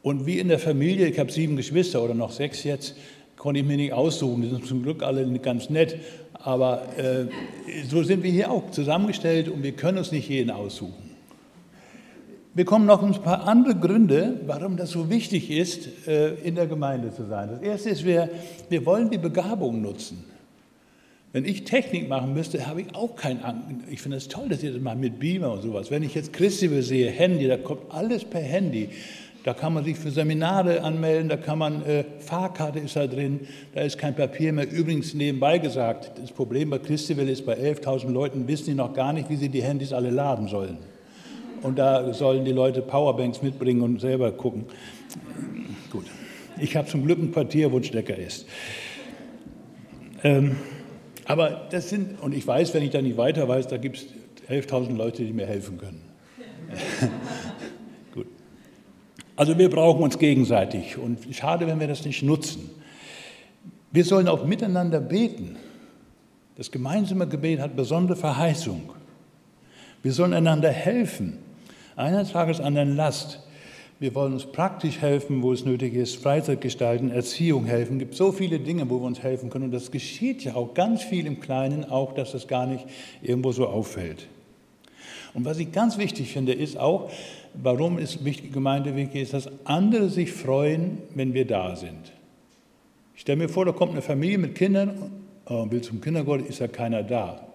Und 0.01 0.25
wie 0.25 0.39
in 0.39 0.47
der 0.47 0.57
Familie, 0.57 1.05
ich 1.05 1.19
habe 1.19 1.31
sieben 1.31 1.55
Geschwister 1.55 2.01
oder 2.01 2.15
noch 2.15 2.31
sechs 2.31 2.63
jetzt, 2.63 2.95
konnte 3.37 3.59
ich 3.59 3.65
mir 3.67 3.77
nicht 3.77 3.93
aussuchen, 3.93 4.41
die 4.41 4.49
sind 4.49 4.65
zum 4.65 4.81
Glück 4.81 5.03
alle 5.03 5.23
ganz 5.37 5.69
nett, 5.69 5.97
aber 6.33 6.87
äh, 6.97 7.25
so 7.87 8.01
sind 8.01 8.23
wir 8.23 8.31
hier 8.31 8.49
auch 8.49 8.71
zusammengestellt 8.71 9.49
und 9.49 9.61
wir 9.61 9.73
können 9.73 9.99
uns 9.99 10.11
nicht 10.11 10.27
jeden 10.29 10.49
aussuchen. 10.49 11.10
Wir 12.53 12.65
kommen 12.65 12.85
noch 12.85 13.01
ein 13.01 13.13
paar 13.13 13.47
andere 13.47 13.75
Gründe, 13.75 14.41
warum 14.45 14.75
das 14.75 14.91
so 14.91 15.09
wichtig 15.09 15.49
ist, 15.49 15.87
äh, 16.05 16.33
in 16.43 16.55
der 16.55 16.67
Gemeinde 16.67 17.13
zu 17.13 17.25
sein. 17.25 17.49
Das 17.49 17.61
erste 17.61 17.89
ist, 17.91 18.05
wir, 18.05 18.29
wir 18.67 18.85
wollen 18.85 19.09
die 19.09 19.17
Begabung 19.17 19.81
nutzen. 19.81 20.25
Wenn 21.31 21.45
ich 21.45 21.63
Technik 21.63 22.09
machen 22.09 22.33
müsste, 22.33 22.67
habe 22.67 22.81
ich 22.81 22.93
auch 22.93 23.15
keinen 23.15 23.41
Angst. 23.41 23.63
Ich 23.89 24.01
finde 24.01 24.17
es 24.17 24.27
das 24.27 24.33
toll, 24.33 24.49
dass 24.49 24.61
ihr 24.63 24.73
das 24.73 24.81
macht 24.81 24.97
mit 24.97 25.17
Beamer 25.17 25.53
und 25.53 25.61
sowas. 25.61 25.91
Wenn 25.91 26.03
ich 26.03 26.13
jetzt 26.13 26.33
Christivel 26.33 26.81
sehe, 26.81 27.09
Handy, 27.09 27.47
da 27.47 27.55
kommt 27.55 27.83
alles 27.89 28.25
per 28.25 28.41
Handy. 28.41 28.89
Da 29.45 29.53
kann 29.53 29.73
man 29.73 29.85
sich 29.85 29.97
für 29.97 30.11
Seminare 30.11 30.83
anmelden, 30.83 31.29
da 31.29 31.37
kann 31.37 31.57
man, 31.57 31.85
äh, 31.85 32.03
Fahrkarte 32.19 32.79
ist 32.79 32.97
da 32.97 33.07
drin, 33.07 33.39
da 33.73 33.81
ist 33.81 33.97
kein 33.97 34.13
Papier 34.13 34.51
mehr. 34.51 34.69
Übrigens 34.69 35.13
nebenbei 35.13 35.57
gesagt, 35.57 36.11
das 36.21 36.33
Problem 36.33 36.69
bei 36.69 36.79
Christivel 36.79 37.29
ist, 37.29 37.45
bei 37.45 37.57
11.000 37.57 38.09
Leuten 38.11 38.45
wissen 38.49 38.65
die 38.65 38.73
noch 38.73 38.93
gar 38.93 39.13
nicht, 39.13 39.29
wie 39.29 39.37
sie 39.37 39.47
die 39.47 39.63
Handys 39.63 39.93
alle 39.93 40.09
laden 40.09 40.49
sollen. 40.49 40.90
Und 41.61 41.77
da 41.77 42.13
sollen 42.13 42.43
die 42.45 42.51
Leute 42.51 42.81
Powerbanks 42.81 43.41
mitbringen 43.41 43.81
und 43.81 44.01
selber 44.01 44.31
gucken. 44.31 44.65
Gut. 45.91 46.05
Ich 46.59 46.75
habe 46.75 46.87
zum 46.87 47.05
Glück 47.05 47.19
ein 47.19 47.31
Quartier, 47.31 47.71
wo 47.71 47.77
ein 47.77 47.83
Stecker 47.83 48.17
ist. 48.17 48.47
Ähm, 50.23 50.57
aber 51.25 51.67
das 51.71 51.89
sind, 51.89 52.21
und 52.21 52.33
ich 52.33 52.45
weiß, 52.45 52.73
wenn 52.73 52.83
ich 52.83 52.89
da 52.89 53.01
nicht 53.01 53.17
weiter 53.17 53.47
weiß, 53.47 53.67
da 53.67 53.77
gibt 53.77 53.97
es 53.97 54.05
11.000 54.49 54.95
Leute, 54.95 55.23
die 55.23 55.33
mir 55.33 55.45
helfen 55.45 55.77
können. 55.77 56.01
Gut. 58.13 58.27
Also 59.35 59.57
wir 59.57 59.69
brauchen 59.69 60.03
uns 60.03 60.17
gegenseitig 60.17 60.97
und 60.97 61.19
schade, 61.33 61.67
wenn 61.67 61.79
wir 61.79 61.87
das 61.87 62.05
nicht 62.05 62.23
nutzen. 62.23 62.69
Wir 63.91 64.05
sollen 64.05 64.27
auch 64.27 64.45
miteinander 64.45 64.99
beten. 64.99 65.57
Das 66.55 66.71
gemeinsame 66.71 67.27
Gebet 67.27 67.59
hat 67.59 67.75
besondere 67.75 68.17
Verheißung. 68.17 68.93
Wir 70.03 70.13
sollen 70.13 70.33
einander 70.33 70.69
helfen. 70.69 71.39
Einer 71.95 72.25
Tages 72.25 72.59
anderen 72.59 72.95
Last. 72.95 73.39
Wir 73.99 74.15
wollen 74.15 74.33
uns 74.33 74.45
praktisch 74.45 74.99
helfen, 74.99 75.43
wo 75.43 75.51
es 75.51 75.65
nötig 75.65 75.93
ist, 75.93 76.15
Freizeit 76.15 76.61
gestalten, 76.61 77.11
Erziehung 77.11 77.65
helfen. 77.65 77.97
Es 77.97 77.99
gibt 77.99 78.15
so 78.15 78.31
viele 78.31 78.59
Dinge, 78.59 78.89
wo 78.89 78.99
wir 78.99 79.05
uns 79.05 79.21
helfen 79.21 79.49
können. 79.49 79.65
Und 79.65 79.71
das 79.71 79.91
geschieht 79.91 80.43
ja 80.43 80.55
auch 80.55 80.73
ganz 80.73 81.03
viel 81.03 81.27
im 81.27 81.39
Kleinen, 81.39 81.85
auch 81.85 82.13
dass 82.13 82.31
das 82.31 82.47
gar 82.47 82.65
nicht 82.65 82.85
irgendwo 83.21 83.51
so 83.51 83.67
auffällt. 83.67 84.27
Und 85.33 85.45
was 85.45 85.59
ich 85.59 85.71
ganz 85.71 85.97
wichtig 85.97 86.31
finde, 86.31 86.53
ist 86.53 86.77
auch, 86.77 87.11
warum 87.53 87.99
ist 87.99 88.25
wichtig, 88.25 88.53
Gemeinde 88.53 88.95
wichtig 88.95 89.21
ist, 89.21 89.33
dass 89.33 89.49
andere 89.65 90.09
sich 90.09 90.31
freuen, 90.31 90.97
wenn 91.13 91.33
wir 91.33 91.45
da 91.45 91.75
sind. 91.75 92.11
Ich 93.15 93.21
stelle 93.21 93.37
mir 93.37 93.49
vor, 93.49 93.65
da 93.65 93.71
kommt 93.71 93.91
eine 93.91 94.01
Familie 94.01 94.37
mit 94.37 94.55
Kindern 94.55 95.11
und 95.45 95.71
will 95.71 95.81
zum 95.81 96.01
Kindergottesdienst, 96.01 96.59
ist 96.59 96.59
ja 96.59 96.67
keiner 96.67 97.03
da. 97.03 97.50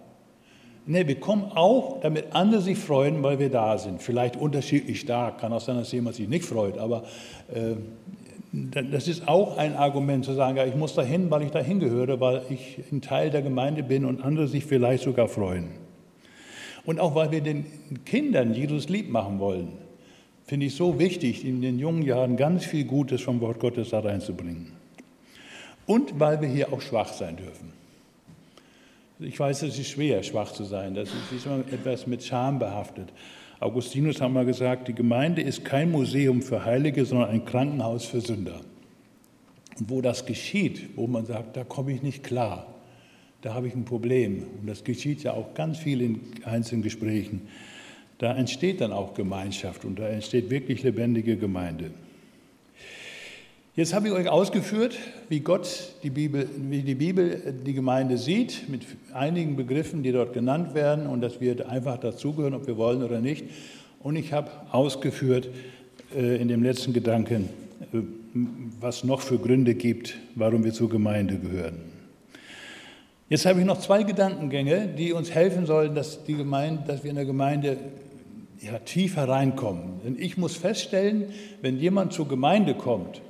Nee, 0.89 1.05
wir 1.05 1.19
kommen 1.19 1.51
auch, 1.53 1.99
damit 1.99 2.27
andere 2.33 2.61
sich 2.61 2.77
freuen, 2.77 3.21
weil 3.21 3.39
wir 3.39 3.49
da 3.49 3.77
sind. 3.77 4.01
Vielleicht 4.01 4.37
unterschiedlich 4.37 5.01
stark, 5.01 5.39
kann 5.39 5.51
auch 5.51 5.59
sein, 5.59 5.75
dass 5.75 5.91
jemand 5.91 6.15
sich 6.15 6.29
nicht 6.29 6.45
freut, 6.45 6.77
aber 6.77 7.03
äh, 7.53 7.75
das 8.53 9.09
ist 9.09 9.27
auch 9.27 9.57
ein 9.57 9.75
Argument 9.75 10.23
zu 10.23 10.33
sagen, 10.33 10.55
ja, 10.55 10.65
ich 10.65 10.75
muss 10.75 10.95
dahin, 10.95 11.29
weil 11.29 11.43
ich 11.43 11.51
dahin 11.51 11.81
gehöre, 11.81 12.21
weil 12.21 12.43
ich 12.49 12.79
ein 12.89 13.01
Teil 13.01 13.29
der 13.29 13.41
Gemeinde 13.41 13.83
bin 13.83 14.05
und 14.05 14.23
andere 14.23 14.47
sich 14.47 14.65
vielleicht 14.65 15.03
sogar 15.03 15.27
freuen. 15.27 15.67
Und 16.85 17.01
auch 17.01 17.15
weil 17.15 17.31
wir 17.31 17.41
den 17.41 17.65
Kindern 18.05 18.53
Jesus 18.53 18.87
lieb 18.87 19.09
machen 19.09 19.39
wollen, 19.39 19.73
finde 20.45 20.67
ich 20.67 20.75
so 20.75 20.97
wichtig, 20.99 21.45
in 21.45 21.61
den 21.61 21.79
jungen 21.79 22.03
Jahren 22.03 22.37
ganz 22.37 22.63
viel 22.63 22.85
Gutes 22.85 23.21
vom 23.21 23.41
Wort 23.41 23.59
Gottes 23.59 23.89
da 23.89 23.99
reinzubringen. 23.99 24.71
Und 25.85 26.17
weil 26.17 26.39
wir 26.39 26.47
hier 26.47 26.71
auch 26.71 26.79
schwach 26.79 27.11
sein 27.11 27.35
dürfen. 27.35 27.76
Ich 29.19 29.39
weiß, 29.39 29.63
es 29.63 29.79
ist 29.79 29.89
schwer, 29.89 30.21
schwach 30.21 30.51
zu 30.51 30.63
sein. 30.63 30.93
Das 30.93 31.09
ist 31.09 31.45
immer 31.45 31.59
etwas 31.71 32.05
mit 32.05 32.23
Scham 32.23 32.59
behaftet. 32.59 33.11
Augustinus 33.59 34.21
hat 34.21 34.31
mal 34.31 34.45
gesagt, 34.45 34.87
die 34.87 34.93
Gemeinde 34.93 35.41
ist 35.41 35.65
kein 35.65 35.91
Museum 35.91 36.43
für 36.43 36.63
Heilige, 36.63 37.03
sondern 37.03 37.29
ein 37.29 37.43
Krankenhaus 37.43 38.05
für 38.05 38.21
Sünder. 38.21 38.61
Und 39.79 39.89
wo 39.89 40.01
das 40.01 40.27
geschieht, 40.27 40.95
wo 40.95 41.07
man 41.07 41.25
sagt, 41.25 41.57
da 41.57 41.63
komme 41.63 41.93
ich 41.93 42.03
nicht 42.03 42.23
klar, 42.23 42.67
da 43.41 43.55
habe 43.55 43.67
ich 43.67 43.73
ein 43.73 43.85
Problem. 43.85 44.43
Und 44.61 44.67
das 44.67 44.83
geschieht 44.83 45.23
ja 45.23 45.33
auch 45.33 45.55
ganz 45.55 45.79
viel 45.79 46.01
in 46.01 46.19
einzelnen 46.43 46.83
Gesprächen. 46.83 47.47
Da 48.19 48.35
entsteht 48.35 48.81
dann 48.81 48.91
auch 48.91 49.15
Gemeinschaft 49.15 49.83
und 49.85 49.97
da 49.97 50.07
entsteht 50.07 50.51
wirklich 50.51 50.83
lebendige 50.83 51.37
Gemeinde. 51.37 51.89
Jetzt 53.77 53.93
habe 53.93 54.07
ich 54.07 54.13
euch 54.15 54.27
ausgeführt, 54.27 54.97
wie 55.29 55.41
Gott 55.41 55.93
die 56.01 56.09
Bibel, 56.09 56.49
wie 56.67 56.81
die 56.81 56.95
Bibel 56.95 57.53
die 57.63 57.75
Gemeinde 57.75 58.17
sieht, 58.17 58.67
mit 58.69 58.81
einigen 59.13 59.55
Begriffen, 59.55 60.01
die 60.01 60.11
dort 60.11 60.33
genannt 60.33 60.73
werden 60.73 61.05
und 61.05 61.21
dass 61.21 61.39
wir 61.41 61.69
einfach 61.69 61.99
dazugehören, 61.99 62.55
ob 62.55 62.65
wir 62.65 62.75
wollen 62.75 63.03
oder 63.03 63.21
nicht. 63.21 63.45
Und 63.99 64.15
ich 64.15 64.33
habe 64.33 64.49
ausgeführt 64.71 65.49
äh, 66.15 66.41
in 66.41 66.47
dem 66.47 66.63
letzten 66.63 66.91
Gedanken, 66.91 67.49
äh, 67.93 67.99
was 68.79 69.03
noch 69.03 69.21
für 69.21 69.37
Gründe 69.37 69.75
gibt, 69.75 70.17
warum 70.33 70.63
wir 70.63 70.73
zur 70.73 70.89
Gemeinde 70.89 71.37
gehören. 71.37 71.75
Jetzt 73.29 73.45
habe 73.45 73.59
ich 73.59 73.65
noch 73.67 73.79
zwei 73.79 74.01
Gedankengänge, 74.01 74.87
die 74.87 75.13
uns 75.13 75.29
helfen 75.29 75.67
sollen, 75.67 75.93
dass, 75.93 76.23
die 76.23 76.33
Gemeinde, 76.33 76.81
dass 76.87 77.03
wir 77.03 77.11
in 77.11 77.17
der 77.17 77.25
Gemeinde 77.25 77.77
ja, 78.59 78.79
tiefer 78.79 79.29
reinkommen. 79.29 80.01
Denn 80.03 80.15
ich 80.17 80.35
muss 80.35 80.55
feststellen, 80.55 81.25
wenn 81.61 81.77
jemand 81.77 82.11
zur 82.11 82.27
Gemeinde 82.27 82.73
kommt 82.73 83.21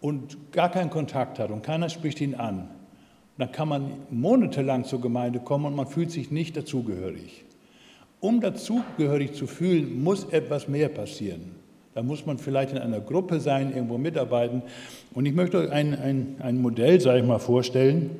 und 0.00 0.52
gar 0.52 0.70
keinen 0.70 0.90
Kontakt 0.90 1.38
hat 1.38 1.50
und 1.50 1.62
keiner 1.62 1.88
spricht 1.88 2.20
ihn 2.20 2.34
an, 2.34 2.68
dann 3.36 3.52
kann 3.52 3.68
man 3.68 3.92
monatelang 4.10 4.84
zur 4.84 5.00
Gemeinde 5.00 5.38
kommen 5.38 5.66
und 5.66 5.76
man 5.76 5.86
fühlt 5.86 6.10
sich 6.10 6.30
nicht 6.30 6.56
dazugehörig. 6.56 7.44
Um 8.20 8.40
dazugehörig 8.40 9.34
zu 9.34 9.46
fühlen, 9.46 10.02
muss 10.02 10.24
etwas 10.24 10.66
mehr 10.66 10.88
passieren. 10.88 11.52
Da 11.94 12.02
muss 12.02 12.26
man 12.26 12.38
vielleicht 12.38 12.72
in 12.72 12.78
einer 12.78 13.00
Gruppe 13.00 13.40
sein, 13.40 13.72
irgendwo 13.72 13.96
mitarbeiten. 13.96 14.62
Und 15.14 15.26
ich 15.26 15.34
möchte 15.34 15.58
euch 15.58 15.70
ein, 15.70 15.94
ein, 15.98 16.36
ein 16.40 16.60
Modell, 16.60 17.00
sage 17.00 17.20
ich 17.20 17.24
mal, 17.24 17.38
vorstellen, 17.38 18.10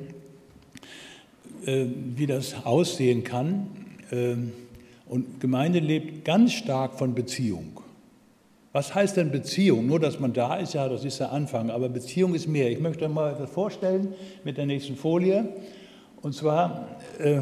äh, 1.65 1.85
wie 2.15 2.25
das 2.25 2.65
aussehen 2.65 3.23
kann. 3.23 3.67
Äh, 4.11 4.35
und 5.07 5.39
Gemeinde 5.39 5.79
lebt 5.79 6.23
ganz 6.23 6.53
stark 6.53 6.95
von 6.95 7.13
Beziehung. 7.13 7.81
Was 8.79 8.95
heißt 8.95 9.17
denn 9.17 9.29
Beziehung? 9.29 9.87
Nur, 9.87 9.99
dass 9.99 10.21
man 10.21 10.31
da 10.31 10.55
ist, 10.55 10.73
ja, 10.73 10.87
das 10.87 11.03
ist 11.03 11.19
der 11.19 11.33
Anfang, 11.33 11.69
aber 11.69 11.89
Beziehung 11.89 12.33
ist 12.33 12.47
mehr. 12.47 12.71
Ich 12.71 12.79
möchte 12.79 13.09
mal 13.09 13.33
etwas 13.33 13.49
vorstellen 13.49 14.13
mit 14.45 14.55
der 14.55 14.65
nächsten 14.67 14.95
Folie. 14.95 15.49
Und 16.21 16.33
zwar 16.33 16.87
äh, 17.19 17.41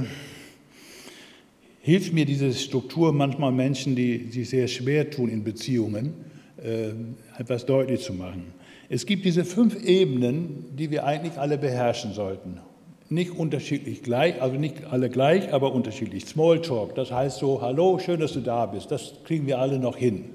hilft 1.79 2.11
mir 2.11 2.25
diese 2.25 2.51
Struktur 2.53 3.13
manchmal 3.13 3.51
Menschen, 3.51 3.95
die 3.95 4.31
sich 4.31 4.49
sehr 4.49 4.67
schwer 4.67 5.11
tun 5.11 5.29
in 5.29 5.43
Beziehungen, 5.43 6.15
äh, 6.57 6.93
etwas 7.39 7.67
deutlich 7.67 8.01
zu 8.01 8.13
machen. 8.13 8.45
Es 8.89 9.05
gibt 9.05 9.23
diese 9.23 9.45
fünf 9.45 9.75
Ebenen, 9.75 10.75
die 10.75 10.89
wir 10.89 11.05
eigentlich 11.05 11.37
alle 11.37 11.59
beherrschen 11.59 12.13
sollten. 12.13 12.61
Nicht 13.09 13.29
unterschiedlich 13.29 14.01
gleich, 14.01 14.41
also 14.41 14.57
nicht 14.57 14.85
alle 14.85 15.11
gleich, 15.11 15.53
aber 15.53 15.71
unterschiedlich. 15.71 16.25
Smalltalk, 16.25 16.95
das 16.95 17.11
heißt 17.11 17.37
so, 17.37 17.61
hallo, 17.61 17.99
schön, 17.99 18.21
dass 18.21 18.33
du 18.33 18.39
da 18.39 18.65
bist. 18.65 18.89
Das 18.89 19.13
kriegen 19.23 19.45
wir 19.45 19.59
alle 19.59 19.77
noch 19.77 19.97
hin 19.97 20.31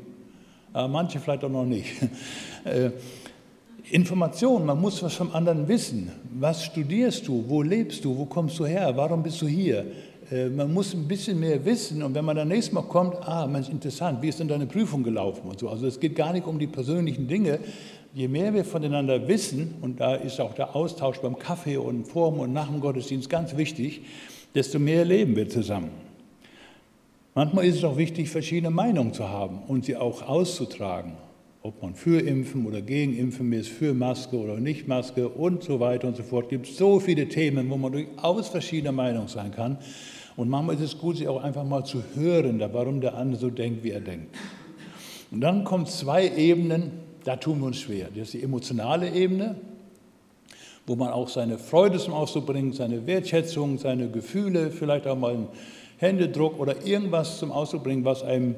manche 0.73 1.21
vielleicht 1.21 1.45
auch 1.45 1.51
noch 1.51 1.67
nicht. 1.67 1.93
Äh, 2.65 2.91
Information, 3.91 4.65
man 4.65 4.81
muss 4.81 5.03
was 5.03 5.15
vom 5.15 5.33
anderen 5.33 5.67
wissen. 5.67 6.13
Was 6.39 6.65
studierst 6.65 7.27
du? 7.27 7.45
Wo 7.49 7.61
lebst 7.61 8.05
du? 8.05 8.17
Wo 8.17 8.25
kommst 8.25 8.57
du 8.61 8.65
her? 8.65 8.93
Warum 8.95 9.21
bist 9.21 9.43
du 9.43 9.49
hier? 9.49 9.85
Äh, 10.31 10.49
man 10.49 10.73
muss 10.73 10.95
ein 10.95 11.07
bisschen 11.07 11.39
mehr 11.39 11.63
wissen 11.65 12.03
und 12.03 12.15
wenn 12.15 12.25
man 12.25 12.37
dann 12.37 12.49
nächstes 12.49 12.73
Mal 12.73 12.83
kommt, 12.83 13.17
ah, 13.21 13.47
Mensch, 13.47 13.69
interessant, 13.69 14.23
wie 14.23 14.29
ist 14.29 14.41
denn 14.41 14.49
deine 14.49 14.67
Prüfung 14.67 15.03
gelaufen 15.03 15.49
und 15.49 15.59
so. 15.59 15.69
Also 15.69 15.87
es 15.87 16.01
geht 16.01 16.17
gar 16.17 16.33
nicht 16.33 16.47
um 16.47 16.59
die 16.59 16.67
persönlichen 16.67 17.29
Dinge. 17.29 17.59
Je 18.15 18.29
mehr 18.29 18.53
wir 18.55 18.65
voneinander 18.65 19.27
wissen, 19.27 19.75
und 19.81 20.01
da 20.01 20.15
ist 20.15 20.41
auch 20.41 20.55
der 20.55 20.77
Austausch 20.77 21.19
beim 21.19 21.39
Kaffee 21.39 21.79
und 21.79 22.07
vor 22.07 22.39
und 22.39 22.53
nach 22.53 22.69
dem 22.69 22.81
Gottesdienst 22.81 23.29
ganz 23.29 23.57
wichtig, 23.57 24.03
desto 24.55 24.79
mehr 24.79 25.05
leben 25.05 25.35
wir 25.35 25.49
zusammen. 25.49 25.91
Manchmal 27.35 27.65
ist 27.65 27.79
es 27.79 27.85
auch 27.85 27.97
wichtig, 27.97 28.29
verschiedene 28.29 28.71
Meinungen 28.71 29.15
zu 29.15 29.27
haben 29.27 29.61
und 29.67 29.87
sie 29.87 29.97
auch 29.97 30.21
auszutragen. 30.21 31.15
Ob 31.63 31.81
man 31.81 31.95
für 31.95 32.21
Impfen 32.21 32.67
oder 32.67 32.83
gegen 32.83 33.17
Impfen 33.17 33.53
ist, 33.55 33.69
für 33.69 33.95
Maske 33.95 34.37
oder 34.37 34.57
nicht 34.57 34.87
Maske 34.87 35.29
und 35.29 35.63
so 35.63 35.81
weiter 35.81 36.09
und 36.09 36.17
so 36.17 36.25
fort. 36.25 36.47
Es 36.47 36.51
gibt 36.51 36.67
so 36.67 37.01
viele 37.01 37.29
Themen, 37.29 37.71
wo 37.71 37.79
man 37.79 37.93
durchaus 37.93 38.49
verschiedener 38.49 38.93
Meinung 38.93 39.29
sein 39.29 39.51
kann. 39.53 39.79
Und 40.37 40.51
manchmal 40.51 40.75
ist 40.75 40.83
es 40.83 40.99
gut, 40.99 41.17
sich 41.17 41.29
auch 41.29 41.43
einfach 41.43 41.65
mal 41.65 41.85
zu 41.85 42.03
hören, 42.15 42.61
warum 42.73 43.01
der 43.01 43.15
andere 43.15 43.41
so 43.41 43.49
denkt, 43.49 43.83
wie 43.83 43.93
er 43.93 44.01
denkt. 44.01 44.37
Und 45.31 45.41
dann 45.41 45.65
kommen 45.65 45.87
zwei 45.87 46.29
Ebenen, 46.29 46.91
da 47.25 47.37
tun 47.37 47.61
wir 47.61 47.67
uns 47.67 47.79
schwer. 47.79 48.09
Das 48.11 48.25
ist 48.25 48.35
die 48.35 48.43
emotionale 48.43 49.11
Ebene, 49.11 49.57
wo 50.87 50.97
man 50.97 51.09
auch 51.09 51.29
seine 51.29 51.57
Freude 51.57 51.99
zum 51.99 52.13
Ausdruck 52.13 52.47
bringt, 52.47 52.75
seine 52.75 53.07
Wertschätzung, 53.07 53.79
seine 53.79 54.11
Gefühle, 54.11 54.71
vielleicht 54.71 55.07
auch 55.07 55.17
mal 55.17 55.35
ein 55.35 55.49
Händedruck 56.03 56.59
oder 56.59 56.85
irgendwas 56.85 57.39
zum 57.39 57.53
Ausdruck 57.53 57.85
bringen, 57.85 58.05
was 58.05 58.25
einem 58.25 58.57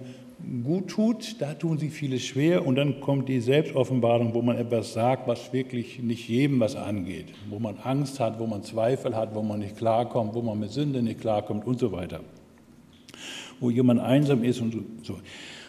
gut 0.64 0.88
tut, 0.88 1.40
da 1.40 1.54
tun 1.54 1.78
sich 1.78 1.92
viele 1.92 2.18
schwer 2.18 2.66
und 2.66 2.76
dann 2.76 3.00
kommt 3.00 3.28
die 3.28 3.40
Selbstoffenbarung, 3.40 4.34
wo 4.34 4.42
man 4.42 4.56
etwas 4.56 4.94
sagt, 4.94 5.28
was 5.28 5.52
wirklich 5.52 6.02
nicht 6.02 6.28
jedem 6.28 6.60
was 6.60 6.74
angeht, 6.74 7.26
wo 7.50 7.58
man 7.58 7.76
Angst 7.78 8.18
hat, 8.18 8.38
wo 8.38 8.46
man 8.46 8.62
Zweifel 8.62 9.14
hat, 9.14 9.34
wo 9.34 9.42
man 9.42 9.60
nicht 9.60 9.76
klarkommt, 9.76 10.34
wo 10.34 10.42
man 10.42 10.58
mit 10.58 10.70
Sünde 10.70 11.02
nicht 11.02 11.20
klarkommt 11.20 11.66
und 11.66 11.78
so 11.78 11.92
weiter. 11.92 12.20
Wo 13.60 13.70
jemand 13.70 14.00
einsam 14.00 14.42
ist 14.42 14.60
und 14.60 14.74
so, 15.02 15.18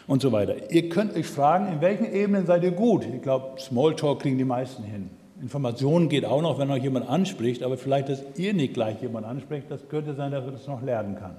und 0.06 0.22
so 0.22 0.32
weiter. 0.32 0.70
Ihr 0.70 0.88
könnt 0.88 1.14
euch 1.14 1.26
fragen, 1.26 1.72
in 1.72 1.80
welchen 1.80 2.12
Ebenen 2.12 2.46
seid 2.46 2.64
ihr 2.64 2.72
gut? 2.72 3.06
Ich 3.14 3.22
glaube, 3.22 3.60
Smalltalk 3.60 4.20
kriegen 4.20 4.38
die 4.38 4.44
meisten 4.44 4.82
hin. 4.82 5.10
Informationen 5.40 6.08
geht 6.08 6.24
auch 6.24 6.40
noch, 6.40 6.58
wenn 6.58 6.70
euch 6.70 6.82
jemand 6.82 7.08
anspricht, 7.08 7.62
aber 7.62 7.76
vielleicht, 7.76 8.08
dass 8.08 8.22
ihr 8.36 8.54
nicht 8.54 8.74
gleich 8.74 9.02
jemand 9.02 9.26
anspricht, 9.26 9.70
das 9.70 9.88
könnte 9.88 10.14
sein, 10.14 10.32
dass 10.32 10.44
er 10.46 10.52
das 10.52 10.66
noch 10.66 10.82
lernen 10.82 11.16
kann. 11.16 11.36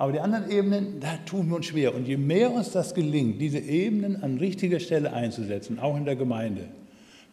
Aber 0.00 0.12
die 0.12 0.20
anderen 0.20 0.50
Ebenen, 0.50 0.98
da 0.98 1.18
tun 1.26 1.50
wir 1.50 1.56
uns 1.56 1.66
schwer. 1.66 1.94
Und 1.94 2.08
je 2.08 2.16
mehr 2.16 2.50
uns 2.50 2.70
das 2.70 2.94
gelingt, 2.94 3.38
diese 3.38 3.58
Ebenen 3.58 4.22
an 4.22 4.38
richtiger 4.38 4.80
Stelle 4.80 5.12
einzusetzen, 5.12 5.78
auch 5.78 5.94
in 5.94 6.06
der 6.06 6.16
Gemeinde, 6.16 6.62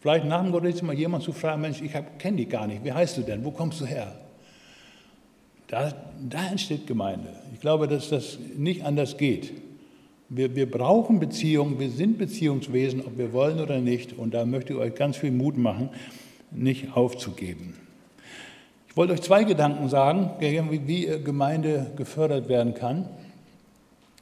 vielleicht 0.02 0.26
nach 0.26 0.42
dem 0.42 0.52
Gottesdienst 0.52 0.82
mal 0.82 0.92
jemand 0.94 1.24
zu 1.24 1.32
fragen, 1.32 1.62
Mensch, 1.62 1.80
ich 1.80 1.92
kenne 2.18 2.36
dich 2.36 2.50
gar 2.50 2.66
nicht, 2.66 2.84
wie 2.84 2.92
heißt 2.92 3.16
du 3.16 3.22
denn, 3.22 3.42
wo 3.42 3.52
kommst 3.52 3.80
du 3.80 3.86
her? 3.86 4.12
Da, 5.68 5.94
da 6.28 6.50
entsteht 6.50 6.86
Gemeinde. 6.86 7.30
Ich 7.54 7.60
glaube, 7.60 7.88
dass 7.88 8.10
das 8.10 8.38
nicht 8.54 8.84
anders 8.84 9.16
geht. 9.16 9.54
Wir, 10.28 10.54
wir 10.54 10.70
brauchen 10.70 11.20
Beziehungen, 11.20 11.78
wir 11.78 11.88
sind 11.88 12.18
Beziehungswesen, 12.18 13.00
ob 13.00 13.16
wir 13.16 13.32
wollen 13.32 13.60
oder 13.60 13.80
nicht. 13.80 14.12
Und 14.12 14.34
da 14.34 14.44
möchte 14.44 14.74
ich 14.74 14.78
euch 14.78 14.94
ganz 14.94 15.16
viel 15.16 15.32
Mut 15.32 15.56
machen, 15.56 15.88
nicht 16.50 16.94
aufzugeben 16.94 17.72
wollte 18.98 19.12
euch 19.12 19.22
zwei 19.22 19.44
Gedanken 19.44 19.88
sagen, 19.88 20.30
wie 20.40 21.06
Gemeinde 21.22 21.92
gefördert 21.94 22.48
werden 22.48 22.74
kann. 22.74 23.08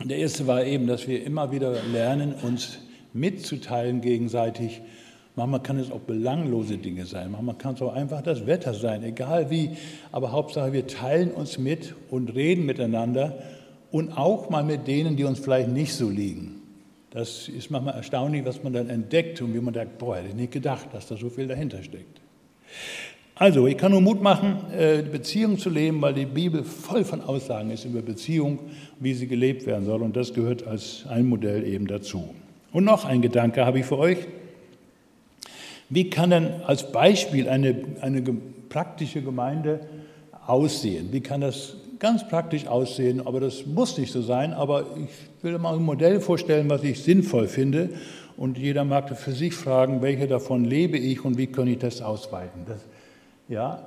Der 0.04 0.18
erste 0.18 0.46
war 0.46 0.64
eben, 0.64 0.86
dass 0.86 1.08
wir 1.08 1.24
immer 1.24 1.50
wieder 1.50 1.72
lernen, 1.90 2.34
uns 2.42 2.78
mitzuteilen 3.14 4.02
gegenseitig, 4.02 4.82
Manchmal 5.38 5.62
kann 5.62 5.78
es 5.78 5.90
auch 5.90 6.00
belanglose 6.00 6.78
Dinge 6.78 7.04
sein. 7.04 7.30
Manchmal 7.30 7.56
kann 7.56 7.74
es 7.74 7.82
auch 7.82 7.92
einfach 7.92 8.22
das 8.22 8.46
Wetter 8.46 8.72
sein, 8.72 9.02
egal 9.02 9.50
wie. 9.50 9.76
Aber 10.10 10.32
Hauptsache, 10.32 10.72
wir 10.72 10.86
teilen 10.86 11.30
uns 11.30 11.58
mit 11.58 11.94
und 12.10 12.34
reden 12.34 12.64
miteinander 12.64 13.36
und 13.90 14.16
auch 14.16 14.48
mal 14.48 14.64
mit 14.64 14.86
denen, 14.86 15.14
die 15.16 15.24
uns 15.24 15.38
vielleicht 15.38 15.68
nicht 15.68 15.92
so 15.92 16.08
liegen. 16.08 16.62
Das 17.10 17.48
ist 17.48 17.70
manchmal 17.70 17.96
erstaunlich, 17.96 18.46
was 18.46 18.62
man 18.62 18.72
dann 18.72 18.88
entdeckt 18.88 19.42
und 19.42 19.52
wie 19.52 19.60
man 19.60 19.74
denkt, 19.74 19.98
boah, 19.98 20.16
hätte 20.16 20.28
ich 20.28 20.34
nicht 20.34 20.52
gedacht, 20.52 20.88
dass 20.92 21.06
da 21.06 21.18
so 21.18 21.28
viel 21.28 21.46
dahinter 21.46 21.82
steckt. 21.82 22.20
Also, 23.38 23.66
ich 23.66 23.76
kann 23.76 23.92
nur 23.92 24.00
Mut 24.00 24.22
machen, 24.22 24.56
äh, 24.72 25.02
Beziehungen 25.02 25.58
zu 25.58 25.68
leben, 25.68 26.00
weil 26.00 26.14
die 26.14 26.24
Bibel 26.24 26.64
voll 26.64 27.04
von 27.04 27.20
Aussagen 27.20 27.70
ist 27.70 27.84
über 27.84 28.00
Beziehung, 28.00 28.60
wie 28.98 29.12
sie 29.12 29.26
gelebt 29.26 29.66
werden 29.66 29.84
soll. 29.84 30.00
Und 30.00 30.16
das 30.16 30.32
gehört 30.32 30.66
als 30.66 31.04
ein 31.06 31.26
Modell 31.26 31.62
eben 31.66 31.86
dazu. 31.86 32.30
Und 32.72 32.84
noch 32.84 33.04
ein 33.04 33.20
Gedanke 33.20 33.66
habe 33.66 33.80
ich 33.80 33.84
für 33.84 33.98
euch. 33.98 34.18
Wie 35.90 36.08
kann 36.08 36.30
denn 36.30 36.48
als 36.66 36.90
Beispiel 36.90 37.50
eine, 37.50 37.76
eine 38.00 38.22
praktische 38.70 39.20
Gemeinde 39.20 39.80
aussehen? 40.46 41.08
Wie 41.12 41.20
kann 41.20 41.42
das 41.42 41.76
ganz 41.98 42.26
praktisch 42.26 42.66
aussehen? 42.66 43.26
Aber 43.26 43.40
das 43.40 43.66
muss 43.66 43.98
nicht 43.98 44.12
so 44.12 44.22
sein. 44.22 44.54
Aber 44.54 44.86
ich 44.96 45.44
will 45.44 45.58
mal 45.58 45.76
ein 45.76 45.82
Modell 45.82 46.20
vorstellen, 46.20 46.70
was 46.70 46.82
ich 46.84 47.02
sinnvoll 47.02 47.48
finde. 47.48 47.90
Und 48.38 48.56
jeder 48.56 48.84
mag 48.84 49.14
für 49.14 49.32
sich 49.32 49.52
fragen, 49.52 50.00
welche 50.00 50.26
davon 50.26 50.64
lebe 50.64 50.96
ich 50.96 51.22
und 51.22 51.36
wie 51.36 51.48
kann 51.48 51.68
ich 51.68 51.78
das 51.78 52.00
ausweiten? 52.00 52.62
Das, 52.66 52.80
ja, 53.48 53.82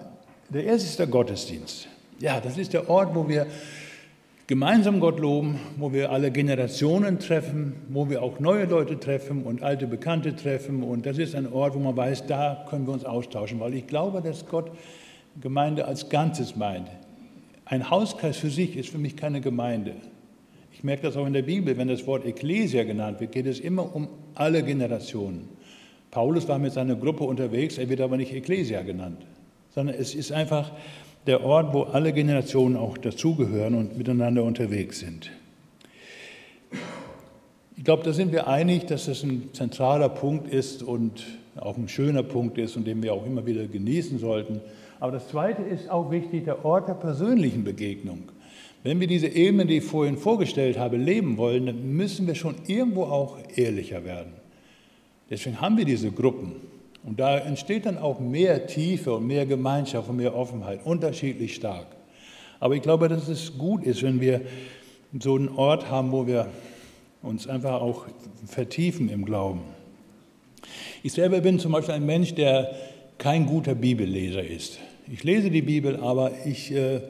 der 0.50 0.64
erste 0.64 0.88
ist 0.88 1.00
der 1.00 1.08
Gottesdienst. 1.08 1.88
Ja, 2.20 2.40
das 2.40 2.58
ist 2.58 2.74
der 2.74 2.90
Ort, 2.90 3.14
wo 3.16 3.28
wir 3.28 3.48
gemeinsam 4.48 5.00
Gott 5.00 5.20
loben, 5.20 5.60
wo 5.78 5.94
wir 5.94 6.12
alle 6.12 6.32
Generationen 6.32 7.20
treffen, 7.20 7.74
wo 7.90 8.10
wir 8.10 8.24
auch 8.24 8.40
neue 8.40 8.66
Leute 8.66 9.00
treffen 9.00 9.44
und 9.44 9.62
alte 9.62 9.86
Bekannte 9.86 10.36
treffen. 10.36 10.82
Und 10.82 11.06
das 11.06 11.18
ist 11.18 11.36
ein 11.36 11.52
Ort, 11.52 11.76
wo 11.76 11.80
man 11.80 11.96
weiß, 11.96 12.26
da 12.26 12.66
können 12.70 12.88
wir 12.88 12.94
uns 12.94 13.06
austauschen, 13.06 13.60
weil 13.60 13.76
ich 13.76 13.86
glaube, 13.86 14.22
dass 14.22 14.46
Gott 14.48 14.72
Gemeinde 15.40 15.86
als 15.86 16.10
Ganzes 16.10 16.56
meint. 16.56 16.90
Ein 17.66 17.90
Hauskreis 17.90 18.38
für 18.38 18.50
sich 18.50 18.76
ist 18.76 18.90
für 18.90 18.98
mich 18.98 19.16
keine 19.16 19.42
Gemeinde. 19.42 19.94
Ich 20.74 20.84
merke 20.84 21.04
das 21.04 21.16
auch 21.18 21.28
in 21.28 21.34
der 21.34 21.44
Bibel, 21.44 21.78
wenn 21.78 21.88
das 21.88 22.08
Wort 22.08 22.26
Ekklesia 22.26 22.84
genannt 22.84 23.20
wird, 23.20 23.32
geht 23.32 23.46
es 23.46 23.60
immer 23.60 23.96
um 23.96 24.08
alle 24.34 24.64
Generationen. 24.64 25.50
Paulus 26.10 26.48
war 26.48 26.58
mit 26.58 26.74
seiner 26.74 26.96
Gruppe 26.96 27.24
unterwegs, 27.24 27.78
er 27.78 27.88
wird 27.90 28.02
aber 28.02 28.18
nicht 28.18 28.34
Ekklesia 28.34 28.82
genannt, 28.82 29.22
sondern 29.80 29.96
es 29.96 30.14
ist 30.14 30.34
einfach 30.34 30.74
der 31.26 31.42
Ort, 31.42 31.74
wo 31.74 31.84
alle 31.84 32.12
Generationen 32.12 32.76
auch 32.76 32.98
dazugehören 32.98 33.76
und 33.76 33.98
miteinander 33.98 34.44
unterwegs 34.44 35.00
sind. 35.00 35.32
Ich 37.78 37.86
glaube, 37.86 38.04
da 38.04 38.12
sind 38.12 38.34
wir 38.34 38.50
einig, 38.50 38.88
dass 38.88 39.06
das 39.06 39.24
ein 39.24 39.52
zentraler 39.54 40.10
Punkt 40.10 40.52
ist 40.52 40.84
und 40.84 41.24
auch 41.56 41.78
ein 41.78 41.88
schöner 41.88 42.24
Punkt 42.24 42.58
ist 42.58 42.76
und 42.76 42.88
den 42.88 43.02
wir 43.02 43.14
auch 43.14 43.26
immer 43.26 43.46
wieder 43.46 43.68
genießen 43.68 44.20
sollten. 44.20 44.60
Aber 45.00 45.14
das 45.14 45.30
Zweite 45.30 45.62
ist 45.62 45.90
auch 45.90 46.12
wichtig, 46.12 46.44
der 46.44 46.66
Ort 46.66 46.90
der 46.90 46.96
persönlichen 46.96 47.64
Begegnung. 47.64 48.24
Wenn 48.84 49.00
wir 49.00 49.08
diese 49.08 49.30
Ebene, 49.30 49.66
die 49.66 49.78
ich 49.78 49.86
vorhin 49.86 50.18
vorgestellt 50.18 50.78
habe, 50.78 50.98
leben 50.98 51.38
wollen, 51.38 51.68
dann 51.68 51.96
müssen 51.96 52.28
wir 52.28 52.36
schon 52.36 52.56
irgendwo 52.68 53.04
auch 53.04 53.38
ehrlicher 53.56 54.04
werden. 54.04 54.34
Deswegen 55.30 55.62
haben 55.62 55.78
wir 55.78 55.86
diese 55.86 56.12
Gruppen. 56.12 56.79
Und 57.04 57.20
da 57.20 57.38
entsteht 57.38 57.86
dann 57.86 57.98
auch 57.98 58.20
mehr 58.20 58.68
Tiefe 58.68 59.14
und 59.16 59.28
mehr 59.28 59.46
Gemeinschaft 59.46 60.10
und 60.10 60.18
mehr 60.18 60.36
Offenheit, 60.36 60.86
unterschiedlich 60.86 61.56
stark. 61.56 61.88
Aber 62.60 62.76
ich 62.76 62.82
glaube, 62.82 63.08
dass 63.08 63.28
es 63.28 63.58
gut 63.58 63.84
ist, 63.84 64.04
wenn 64.04 64.20
wir 64.20 64.42
so 65.18 65.36
einen 65.36 65.50
Ort 65.50 65.90
haben, 65.90 66.12
wo 66.12 66.28
wir 66.28 66.48
uns 67.22 67.48
einfach 67.48 67.82
auch 67.82 68.06
vertiefen 68.46 69.10
im 69.10 69.26
Glauben. 69.26 69.62
Ich 71.04 71.14
selber 71.14 71.40
bin 71.40 71.60
zum 71.60 71.72
Beispiel 71.72 71.96
ein 71.96 72.06
Mensch, 72.06 72.34
der 72.36 72.76
kein 73.18 73.46
guter 73.46 73.76
Bibelleser 73.76 74.44
ist. 74.44 74.80
Ich 75.12 75.24
lese 75.24 75.50
die 75.50 75.62
Bibel, 75.62 75.98
aber 75.98 76.32
ich, 76.46 76.72
äh, 76.72 77.02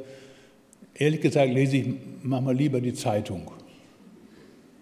ehrlich 0.95 1.21
gesagt, 1.21 1.53
lese 1.53 1.77
ich 1.77 1.87
manchmal 2.23 2.55
lieber 2.55 2.81
die 2.81 2.93
Zeitung 2.93 3.51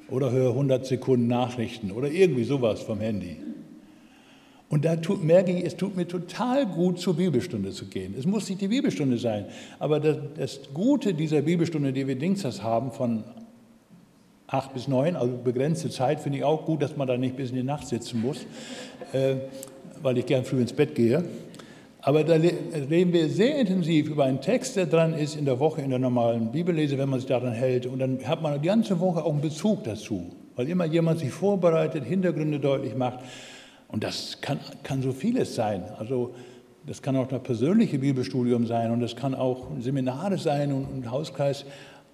oder 0.10 0.32
höre 0.32 0.52
100 0.52 0.86
Sekunden 0.86 1.28
Nachrichten 1.28 1.92
oder 1.92 2.10
irgendwie 2.10 2.44
sowas 2.44 2.82
vom 2.82 3.00
Handy. 3.00 3.38
Und 4.70 4.84
da 4.84 4.98
tut, 4.98 5.24
merke 5.24 5.52
ich, 5.52 5.64
es 5.66 5.78
tut 5.78 5.96
mir 5.96 6.08
total 6.08 6.66
gut, 6.66 7.00
zur 7.00 7.16
Bibelstunde 7.16 7.72
zu 7.72 7.86
gehen. 7.86 8.14
Es 8.18 8.26
muss 8.26 8.50
nicht 8.50 8.60
die 8.60 8.68
Bibelstunde 8.68 9.18
sein, 9.18 9.46
aber 9.80 10.00
das, 10.00 10.18
das 10.38 10.60
Gute 10.74 11.14
dieser 11.14 11.42
Bibelstunde, 11.42 11.94
die 11.94 12.06
wir 12.06 12.16
Dingsdas 12.16 12.62
haben, 12.62 12.92
von 12.92 13.24
acht 14.48 14.74
bis 14.74 14.88
neun, 14.88 15.16
also 15.16 15.38
begrenzte 15.38 15.90
Zeit, 15.90 16.20
finde 16.20 16.40
ich 16.40 16.44
auch 16.44 16.66
gut, 16.66 16.82
dass 16.82 16.98
man 16.98 17.08
da 17.08 17.18
nicht 17.18 17.36
bis 17.36 17.50
in 17.50 17.58
die 17.58 17.64
Nacht 17.64 17.88
sitzen 17.88 18.22
muss, 18.22 18.46
äh, 19.14 19.36
weil 20.02 20.18
ich 20.18 20.26
gern 20.26 20.44
früh 20.44 20.62
ins 20.62 20.74
Bett 20.74 20.96
gehe. 20.96 21.24
Aber 22.02 22.24
da 22.24 22.36
reden 22.36 23.12
wir 23.12 23.28
sehr 23.28 23.60
intensiv 23.60 24.10
über 24.10 24.24
einen 24.24 24.40
Text, 24.40 24.78
der 24.78 24.86
dran 24.86 25.14
ist 25.14 25.36
in 25.36 25.44
der 25.44 25.60
Woche 25.60 25.82
in 25.82 25.90
der 25.90 26.00
normalen 26.00 26.52
Bibellese, 26.52 26.98
wenn 26.98 27.10
man 27.10 27.20
sich 27.20 27.28
daran 27.28 27.52
hält. 27.52 27.86
Und 27.86 28.00
dann 28.00 28.26
hat 28.26 28.42
man 28.42 28.62
die 28.62 28.68
ganze 28.68 29.00
Woche 29.02 29.26
auch 29.26 29.34
einen 29.34 29.42
Bezug 29.42 29.84
dazu, 29.84 30.24
weil 30.56 30.70
immer 30.70 30.86
jemand 30.86 31.20
sich 31.20 31.32
vorbereitet, 31.32 32.06
Hintergründe 32.06 32.60
deutlich 32.60 32.96
macht. 32.96 33.20
Und 33.88 34.04
das 34.04 34.40
kann, 34.42 34.60
kann 34.84 35.02
so 35.02 35.12
vieles 35.12 35.56
sein. 35.56 35.84
Also 35.98 36.34
das 36.86 37.02
kann 37.02 37.16
auch 37.16 37.32
ein 37.32 37.44
persönliches 37.44 38.00
Bibelstudium 38.00 38.66
sein 38.66 38.92
und 38.92 39.02
das 39.02 39.16
kann 39.16 39.36
auch 39.36 39.68
Seminare 39.80 40.38
sein 40.38 40.72
und 40.72 40.86
ein 40.94 41.12
Hauskreis. 41.12 41.66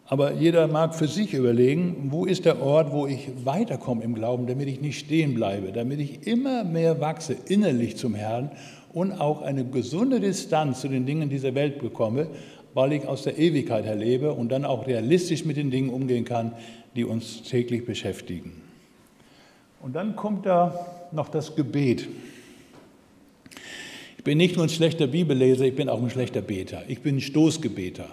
Aber 0.05 0.33
jeder 0.33 0.67
mag 0.67 0.95
für 0.95 1.07
sich 1.07 1.33
überlegen, 1.33 2.07
wo 2.09 2.25
ist 2.25 2.45
der 2.45 2.61
Ort, 2.61 2.91
wo 2.91 3.07
ich 3.07 3.29
weiterkomme 3.45 4.03
im 4.03 4.15
Glauben, 4.15 4.47
damit 4.47 4.67
ich 4.67 4.81
nicht 4.81 4.99
stehen 4.99 5.33
bleibe, 5.33 5.71
damit 5.71 5.99
ich 5.99 6.27
immer 6.27 6.63
mehr 6.63 6.99
wachse 6.99 7.35
innerlich 7.47 7.97
zum 7.97 8.13
Herrn 8.13 8.51
und 8.91 9.13
auch 9.13 9.41
eine 9.41 9.63
gesunde 9.63 10.19
Distanz 10.19 10.81
zu 10.81 10.87
den 10.87 11.05
Dingen 11.05 11.29
dieser 11.29 11.55
Welt 11.55 11.79
bekomme, 11.79 12.27
weil 12.73 12.93
ich 12.93 13.07
aus 13.07 13.23
der 13.23 13.37
Ewigkeit 13.37 13.85
erlebe 13.85 14.33
und 14.33 14.51
dann 14.51 14.65
auch 14.65 14.87
realistisch 14.87 15.45
mit 15.45 15.57
den 15.57 15.71
Dingen 15.71 15.89
umgehen 15.89 16.25
kann, 16.25 16.53
die 16.95 17.05
uns 17.05 17.43
täglich 17.43 17.85
beschäftigen. 17.85 18.61
Und 19.81 19.95
dann 19.95 20.15
kommt 20.15 20.45
da 20.45 21.02
noch 21.13 21.29
das 21.29 21.55
Gebet. 21.55 22.07
Ich 24.17 24.23
bin 24.23 24.37
nicht 24.37 24.55
nur 24.55 24.65
ein 24.65 24.69
schlechter 24.69 25.07
Bibelleser, 25.07 25.65
ich 25.65 25.75
bin 25.75 25.89
auch 25.89 26.01
ein 26.01 26.09
schlechter 26.09 26.41
Beter. 26.41 26.83
Ich 26.87 27.01
bin 27.01 27.17
ein 27.17 27.21
Stoßgebeter. 27.21 28.07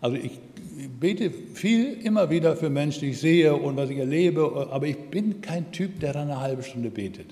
Also 0.00 0.16
ich 0.16 0.32
bete 1.00 1.30
viel 1.30 1.94
immer 2.04 2.30
wieder 2.30 2.56
für 2.56 2.70
Menschen, 2.70 3.00
die 3.00 3.10
ich 3.10 3.18
sehe 3.18 3.54
und 3.54 3.76
was 3.76 3.90
ich 3.90 3.98
erlebe, 3.98 4.68
aber 4.70 4.86
ich 4.86 4.96
bin 4.96 5.40
kein 5.40 5.72
Typ, 5.72 5.98
der 6.00 6.12
dann 6.12 6.30
eine 6.30 6.40
halbe 6.40 6.62
Stunde 6.62 6.90
betet. 6.90 7.26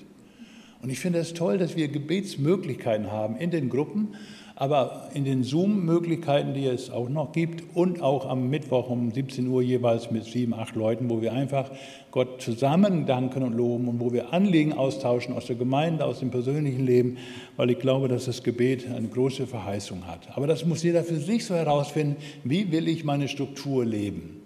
Und 0.81 0.89
ich 0.89 0.99
finde 0.99 1.19
es 1.19 1.33
toll, 1.33 1.57
dass 1.57 1.77
wir 1.77 1.87
Gebetsmöglichkeiten 1.87 3.09
haben 3.09 3.37
in 3.37 3.51
den 3.51 3.69
Gruppen, 3.69 4.15
aber 4.55 5.09
in 5.13 5.25
den 5.25 5.43
Zoom-Möglichkeiten, 5.43 6.53
die 6.53 6.65
es 6.65 6.91
auch 6.91 7.09
noch 7.09 7.31
gibt 7.31 7.75
und 7.75 8.01
auch 8.01 8.29
am 8.29 8.49
Mittwoch 8.49 8.89
um 8.89 9.11
17 9.11 9.47
Uhr 9.47 9.61
jeweils 9.61 10.11
mit 10.11 10.25
sieben, 10.25 10.53
acht 10.53 10.75
Leuten, 10.75 11.09
wo 11.09 11.21
wir 11.21 11.33
einfach 11.33 11.71
Gott 12.11 12.41
zusammen 12.41 13.05
danken 13.07 13.41
und 13.41 13.53
loben 13.53 13.87
und 13.87 13.99
wo 13.99 14.13
wir 14.13 14.31
Anliegen 14.31 14.73
austauschen 14.73 15.33
aus 15.33 15.47
der 15.47 15.55
Gemeinde, 15.55 16.05
aus 16.05 16.19
dem 16.19 16.29
persönlichen 16.29 16.85
Leben, 16.85 17.17
weil 17.57 17.71
ich 17.71 17.79
glaube, 17.79 18.07
dass 18.07 18.25
das 18.25 18.43
Gebet 18.43 18.87
eine 18.87 19.07
große 19.07 19.47
Verheißung 19.47 20.05
hat. 20.05 20.35
Aber 20.35 20.45
das 20.45 20.65
muss 20.65 20.83
jeder 20.83 21.03
für 21.03 21.17
sich 21.17 21.45
so 21.45 21.55
herausfinden, 21.55 22.17
wie 22.43 22.71
will 22.71 22.87
ich 22.87 23.03
meine 23.03 23.27
Struktur 23.27 23.83
leben. 23.83 24.41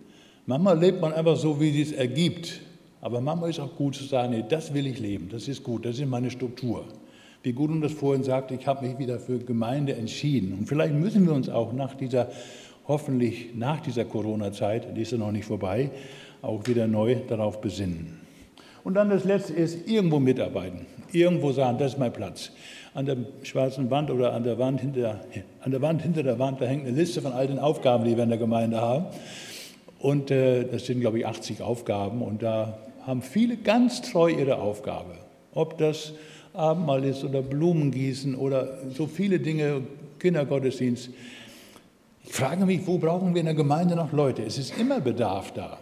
Manchmal 0.46 0.80
lebt 0.80 1.02
man 1.02 1.12
einfach 1.12 1.36
so, 1.36 1.60
wie 1.60 1.82
es 1.82 1.92
ergibt. 1.92 2.62
Aber 3.02 3.22
manchmal 3.22 3.50
ist 3.50 3.60
auch 3.60 3.76
gut 3.76 3.96
zu 3.96 4.06
sagen, 4.06 4.32
nee, 4.32 4.44
das 4.48 4.74
will 4.74 4.88
ich 4.88 5.00
leben, 5.00 5.30
das 5.30 5.48
ist 5.48 5.64
gut, 5.64 5.86
das 5.86 6.00
ist 6.00 6.08
meine 6.08 6.32
Struktur. 6.32 6.86
Wie 7.48 7.54
Gudrun 7.54 7.80
das 7.80 7.94
vorhin 7.94 8.26
sagte, 8.26 8.56
ich 8.56 8.68
habe 8.68 8.86
mich 8.86 9.00
wieder 9.00 9.20
für 9.20 9.40
Gemeinde 9.40 9.96
entschieden. 9.96 10.54
Und 10.60 10.66
vielleicht 10.68 10.94
müssen 10.94 11.26
wir 11.26 11.32
uns 11.32 11.48
auch 11.48 11.72
nach 11.72 11.96
dieser, 11.96 12.28
hoffentlich 12.90 13.56
nach 13.56 13.80
dieser 13.80 14.04
Corona-Zeit, 14.04 14.98
die 14.98 15.04
ist 15.04 15.14
ja 15.14 15.18
noch 15.18 15.32
nicht 15.32 15.46
vorbei, 15.46 15.90
auch 16.42 16.68
wieder 16.68 16.88
neu 16.88 17.16
darauf 17.26 17.62
besinnen. 17.62 18.20
Und 18.84 18.96
dann 18.96 19.10
das 19.10 19.24
Letzte 19.24 19.54
ist, 19.54 19.88
irgendwo 19.88 20.20
mitarbeiten. 20.20 20.88
Irgendwo 21.14 21.54
sagen, 21.54 21.78
das 21.78 21.94
ist 21.94 21.98
mein 21.98 22.12
Platz. 22.12 22.52
An 22.94 23.06
der 23.06 23.16
schwarzen 23.44 23.90
Wand 23.90 24.12
oder 24.12 24.34
an 24.34 24.44
der 24.44 24.60
Wand 24.60 24.82
hinter, 24.82 25.22
an 25.62 25.72
der, 25.72 25.82
Wand 25.82 26.02
hinter 26.02 26.24
der 26.24 26.40
Wand, 26.40 26.60
da 26.60 26.66
hängt 26.66 26.86
eine 26.86 26.98
Liste 26.98 27.22
von 27.22 27.32
all 27.32 27.48
den 27.48 27.60
Aufgaben, 27.60 28.04
die 28.04 28.18
wir 28.18 28.24
in 28.24 28.30
der 28.30 28.40
Gemeinde 28.40 28.82
haben. 28.82 29.06
Und 30.00 30.32
äh, 30.32 30.66
das 30.66 30.86
sind, 30.86 31.00
glaube 31.00 31.20
ich, 31.20 31.26
80 31.26 31.62
Aufgaben. 31.62 32.22
Und 32.24 32.44
da 32.44 32.78
haben 33.06 33.22
viele 33.22 33.56
ganz 33.56 34.02
treu 34.02 34.28
ihre 34.28 34.58
Aufgabe. 34.58 35.14
Ob 35.54 35.78
das 35.78 36.12
Abendmahl 36.58 37.04
ist 37.04 37.24
oder 37.24 37.42
Blumen 37.42 37.92
gießen 37.92 38.36
oder 38.36 38.80
so 38.94 39.08
viele 39.08 39.40
Dinge, 39.40 39.84
Kindergottesdienst. 40.20 41.10
Ich 42.24 42.34
frage 42.34 42.66
mich, 42.66 42.86
wo 42.86 42.98
brauchen 42.98 43.34
wir 43.34 43.40
in 43.40 43.46
der 43.46 43.56
Gemeinde 43.56 43.96
noch 43.96 44.12
Leute? 44.12 44.44
Es 44.44 44.58
ist 44.58 44.78
immer 44.78 45.00
Bedarf 45.00 45.54
da. 45.54 45.78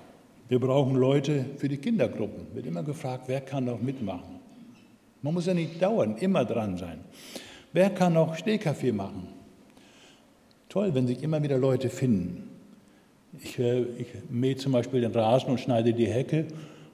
Wir 0.47 0.59
brauchen 0.59 0.95
Leute 0.95 1.45
für 1.57 1.67
die 1.67 1.77
Kindergruppen. 1.77 2.47
Wird 2.53 2.67
immer 2.67 2.83
gefragt, 2.83 3.23
wer 3.27 3.41
kann 3.41 3.65
noch 3.65 3.81
mitmachen? 3.81 4.39
Man 5.21 5.33
muss 5.33 5.47
ja 5.47 5.55
nicht 5.55 5.81
dauernd 5.81 6.21
immer 6.21 6.45
dran 6.45 6.77
sein. 6.77 6.99
Wer 7.73 7.89
kann 7.89 8.13
noch 8.13 8.35
Stehkaffee 8.35 8.91
machen? 8.91 9.27
Toll, 10.69 10.93
wenn 10.93 11.07
sich 11.07 11.23
immer 11.23 11.41
wieder 11.41 11.57
Leute 11.57 11.89
finden. 11.89 12.49
Ich, 13.41 13.57
äh, 13.57 13.81
ich 13.97 14.07
mähe 14.29 14.55
zum 14.55 14.71
Beispiel 14.71 15.01
den 15.01 15.11
Rasen 15.13 15.49
und 15.49 15.59
schneide 15.59 15.93
die 15.93 16.05
Hecke 16.05 16.47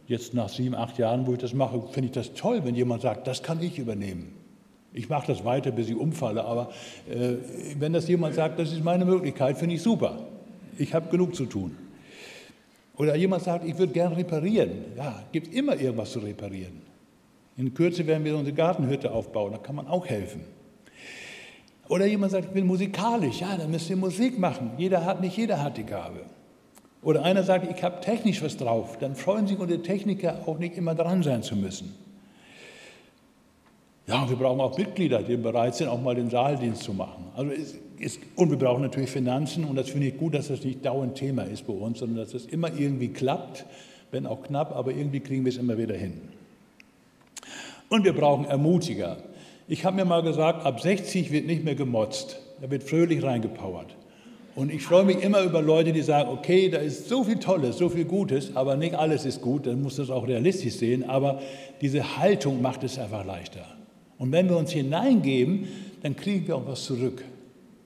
Jetzt 0.07 0.33
nach 0.33 0.49
sieben, 0.49 0.75
acht 0.75 0.97
Jahren, 0.97 1.27
wo 1.27 1.33
ich 1.33 1.39
das 1.39 1.53
mache, 1.53 1.81
finde 1.91 2.07
ich 2.07 2.11
das 2.11 2.33
toll, 2.33 2.61
wenn 2.63 2.75
jemand 2.75 3.01
sagt, 3.01 3.27
das 3.27 3.43
kann 3.43 3.61
ich 3.61 3.79
übernehmen. 3.79 4.33
Ich 4.93 5.07
mache 5.07 5.27
das 5.27 5.45
weiter, 5.45 5.71
bis 5.71 5.89
ich 5.89 5.95
umfalle, 5.95 6.43
aber 6.43 6.71
äh, 7.09 7.35
wenn 7.79 7.93
das 7.93 8.07
jemand 8.07 8.35
sagt, 8.35 8.59
das 8.59 8.73
ist 8.73 8.83
meine 8.83 9.05
Möglichkeit, 9.05 9.57
finde 9.57 9.75
ich 9.75 9.81
super. 9.81 10.19
Ich 10.77 10.93
habe 10.93 11.09
genug 11.09 11.35
zu 11.35 11.45
tun. 11.45 11.77
Oder 12.97 13.15
jemand 13.15 13.43
sagt, 13.43 13.65
ich 13.65 13.77
würde 13.77 13.93
gerne 13.93 14.17
reparieren. 14.17 14.71
Ja, 14.97 15.23
gibt 15.31 15.53
immer 15.53 15.79
irgendwas 15.79 16.11
zu 16.11 16.19
reparieren. 16.19 16.81
In 17.57 17.73
Kürze 17.73 18.05
werden 18.05 18.25
wir 18.25 18.35
unsere 18.35 18.55
Gartenhütte 18.55 19.11
aufbauen, 19.11 19.53
da 19.53 19.57
kann 19.57 19.75
man 19.75 19.87
auch 19.87 20.05
helfen. 20.05 20.41
Oder 21.87 22.05
jemand 22.05 22.31
sagt, 22.31 22.45
ich 22.45 22.51
bin 22.51 22.65
musikalisch. 22.67 23.41
Ja, 23.41 23.57
dann 23.57 23.69
müsst 23.69 23.89
ihr 23.89 23.97
Musik 23.97 24.39
machen. 24.39 24.71
Jeder 24.77 25.03
hat, 25.03 25.19
nicht 25.19 25.35
jeder 25.35 25.61
hat 25.61 25.77
die 25.77 25.83
Gabe. 25.83 26.21
Oder 27.03 27.23
einer 27.23 27.43
sagt, 27.43 27.69
ich 27.75 27.83
habe 27.83 28.01
technisch 28.01 28.43
was 28.43 28.57
drauf. 28.57 28.97
Dann 28.99 29.15
freuen 29.15 29.47
sich 29.47 29.57
unsere 29.57 29.81
Techniker 29.81 30.39
auch 30.45 30.59
nicht 30.59 30.77
immer 30.77 30.93
dran 30.93 31.23
sein 31.23 31.41
zu 31.41 31.55
müssen. 31.55 31.95
Ja, 34.07 34.29
wir 34.29 34.35
brauchen 34.35 34.59
auch 34.59 34.77
Mitglieder, 34.77 35.23
die 35.23 35.37
bereit 35.37 35.75
sind, 35.75 35.87
auch 35.87 36.01
mal 36.01 36.15
den 36.15 36.29
Saaldienst 36.29 36.83
zu 36.83 36.93
machen. 36.93 37.25
Also 37.35 37.51
es 37.51 37.77
ist, 37.97 38.19
und 38.35 38.49
wir 38.49 38.57
brauchen 38.57 38.81
natürlich 38.81 39.09
Finanzen 39.09 39.63
und 39.63 39.75
das 39.75 39.89
finde 39.89 40.07
ich 40.07 40.17
gut, 40.17 40.33
dass 40.33 40.47
das 40.47 40.63
nicht 40.63 40.83
dauernd 40.85 41.15
Thema 41.15 41.43
ist 41.43 41.65
bei 41.65 41.73
uns, 41.73 41.99
sondern 41.99 42.17
dass 42.17 42.31
das 42.31 42.45
immer 42.45 42.73
irgendwie 42.73 43.09
klappt, 43.09 43.65
wenn 44.11 44.25
auch 44.25 44.43
knapp, 44.43 44.75
aber 44.75 44.91
irgendwie 44.91 45.21
kriegen 45.21 45.45
wir 45.45 45.51
es 45.51 45.57
immer 45.57 45.77
wieder 45.77 45.95
hin. 45.95 46.19
Und 47.89 48.03
wir 48.03 48.13
brauchen 48.13 48.45
Ermutiger. 48.45 49.17
Ich 49.67 49.85
habe 49.85 49.95
mir 49.95 50.05
mal 50.05 50.23
gesagt, 50.23 50.65
ab 50.65 50.81
60 50.81 51.31
wird 51.31 51.45
nicht 51.45 51.63
mehr 51.63 51.75
gemotzt, 51.75 52.39
da 52.59 52.69
wird 52.69 52.83
fröhlich 52.83 53.23
reingepowert. 53.23 53.95
Und 54.55 54.71
ich 54.71 54.83
freue 54.83 55.05
mich 55.05 55.23
immer 55.23 55.41
über 55.43 55.61
Leute, 55.61 55.93
die 55.93 56.01
sagen, 56.01 56.29
okay, 56.29 56.69
da 56.69 56.79
ist 56.79 57.07
so 57.07 57.23
viel 57.23 57.37
Tolles, 57.37 57.77
so 57.77 57.87
viel 57.89 58.05
Gutes, 58.05 58.55
aber 58.55 58.75
nicht 58.75 58.95
alles 58.95 59.25
ist 59.25 59.41
gut, 59.41 59.65
dann 59.65 59.81
muss 59.81 59.95
das 59.95 60.09
auch 60.09 60.27
realistisch 60.27 60.75
sehen, 60.75 61.09
aber 61.09 61.41
diese 61.79 62.17
Haltung 62.17 62.61
macht 62.61 62.83
es 62.83 62.99
einfach 62.99 63.25
leichter. 63.25 63.65
Und 64.17 64.31
wenn 64.31 64.49
wir 64.49 64.57
uns 64.57 64.71
hineingeben, 64.71 65.67
dann 66.03 66.15
kriegen 66.15 66.47
wir 66.47 66.57
auch 66.57 66.67
was 66.67 66.83
zurück. 66.83 67.23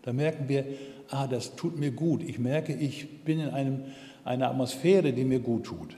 Da 0.01 0.11
merken 0.11 0.45
wir, 0.47 0.65
ah, 1.09 1.27
das 1.27 1.55
tut 1.55 1.79
mir 1.79 1.91
gut. 1.91 2.23
Ich 2.23 2.39
merke, 2.39 2.73
ich 2.73 3.23
bin 3.23 3.39
in 3.39 3.49
einem, 3.49 3.83
einer 4.23 4.49
Atmosphäre, 4.49 5.13
die 5.13 5.23
mir 5.23 5.39
gut 5.39 5.65
tut. 5.65 5.95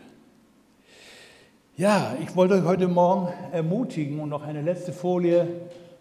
Ja, 1.77 2.15
ich 2.21 2.35
wollte 2.35 2.55
euch 2.55 2.63
heute 2.63 2.87
Morgen 2.87 3.31
ermutigen 3.51 4.19
und 4.19 4.29
noch 4.29 4.43
eine 4.43 4.61
letzte 4.61 4.91
Folie, 4.91 5.47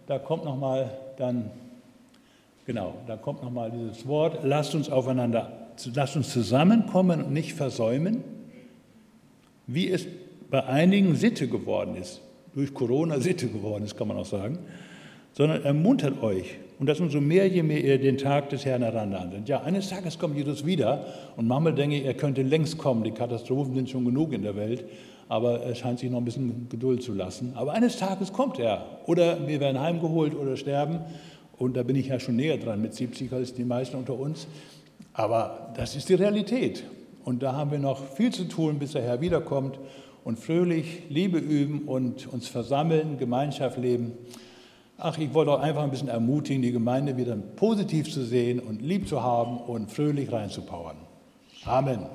da 0.07 0.19
kommt 0.19 0.45
nochmal 0.45 0.91
dann, 1.19 1.51
genau, 2.67 2.95
da 3.07 3.17
kommt 3.17 3.43
nochmal 3.43 3.71
dieses 3.71 4.07
Wort, 4.07 4.41
lasst 4.43 4.75
uns 4.75 4.91
aufeinander, 4.91 5.71
lasst 5.95 6.17
uns 6.17 6.31
zusammenkommen 6.31 7.23
und 7.23 7.33
nicht 7.33 7.55
versäumen, 7.55 8.23
wie 9.67 9.91
es 9.91 10.07
bei 10.51 10.65
einigen 10.65 11.17
Sitte 11.17 11.49
geworden 11.49 11.97
ist 11.97 12.21
durch 12.57 12.73
Corona 12.73 13.21
Sitte 13.21 13.49
geworden 13.49 13.85
ist, 13.85 13.97
kann 13.97 14.09
man 14.09 14.17
auch 14.17 14.25
sagen, 14.25 14.59
sondern 15.33 15.63
ermuntert 15.63 16.23
euch. 16.23 16.57
Und 16.79 16.89
das 16.89 17.01
umso 17.01 17.21
mehr, 17.21 17.47
je 17.47 17.63
mehr 17.63 17.85
ihr 17.85 17.99
den 17.99 18.17
Tag 18.17 18.49
des 18.49 18.65
Herrn 18.65 18.83
heranlandet. 18.83 19.49
Ja, 19.49 19.63
eines 19.63 19.91
Tages 19.91 20.19
kommt 20.19 20.37
Jesus 20.37 20.65
wieder 20.65 21.05
und 21.37 21.47
manchmal 21.47 21.75
denke 21.75 21.97
ich, 21.97 22.07
er 22.07 22.15
könnte 22.15 22.43
längst 22.43 22.79
kommen. 22.79 23.05
Die 23.05 23.13
Katastrophen 23.13 23.75
sind 23.75 23.91
schon 23.91 24.07
genug 24.07 24.33
in 24.33 24.43
der 24.43 24.57
Welt, 24.57 24.85
aber 25.29 25.61
er 25.61 25.75
scheint 25.75 25.99
sich 25.99 26.11
noch 26.11 26.19
ein 26.19 26.25
bisschen 26.25 26.69
Geduld 26.71 27.03
zu 27.03 27.13
lassen. 27.13 27.53
Aber 27.57 27.73
eines 27.73 27.99
Tages 27.99 28.33
kommt 28.33 28.59
er. 28.59 29.01
Oder 29.05 29.47
wir 29.47 29.61
werden 29.61 29.81
heimgeholt 29.81 30.35
oder 30.35 30.57
sterben. 30.57 31.01
Und 31.59 31.77
da 31.77 31.83
bin 31.83 31.97
ich 31.97 32.09
ja 32.09 32.21
schon 32.21 32.37
näher 32.37 32.59
dran 32.59 32.83
mit 32.83 32.95
70 32.95 33.33
als 33.33 33.55
die 33.55 33.65
meisten 33.65 33.97
unter 33.97 34.19
uns. 34.19 34.47
Aber 35.13 35.73
das 35.77 35.97
ist 35.97 36.09
die 36.09 36.15
Realität. 36.15 36.85
Und 37.25 37.43
da 37.43 37.55
haben 37.55 37.71
wir 37.71 37.79
noch 37.79 38.05
viel 38.15 38.33
zu 38.33 38.45
tun, 38.45 38.79
bis 38.79 38.93
der 38.93 39.03
Herr 39.03 39.21
wiederkommt 39.21 39.79
und 40.25 40.39
fröhlich 40.39 41.03
Liebe 41.09 41.39
üben 41.39 41.83
und 41.83 42.27
uns 42.33 42.49
versammeln, 42.49 43.19
Gemeinschaft 43.19 43.79
leben. 43.79 44.13
Ach, 44.99 45.19
ich 45.19 45.33
wollte 45.35 45.53
auch 45.53 45.61
einfach 45.61 45.83
ein 45.83 45.91
bisschen 45.91 46.09
ermutigen, 46.09 46.63
die 46.63 46.73
Gemeinde 46.73 47.17
wieder 47.17 47.37
positiv 47.37 48.13
zu 48.13 48.25
sehen 48.25 48.61
und 48.61 48.83
lieb 48.83 49.09
zu 49.09 49.23
haben 49.23 49.59
und 49.59 49.91
fröhlich 49.91 50.33
reinzupowern. 50.33 50.97
Amen. 51.65 52.07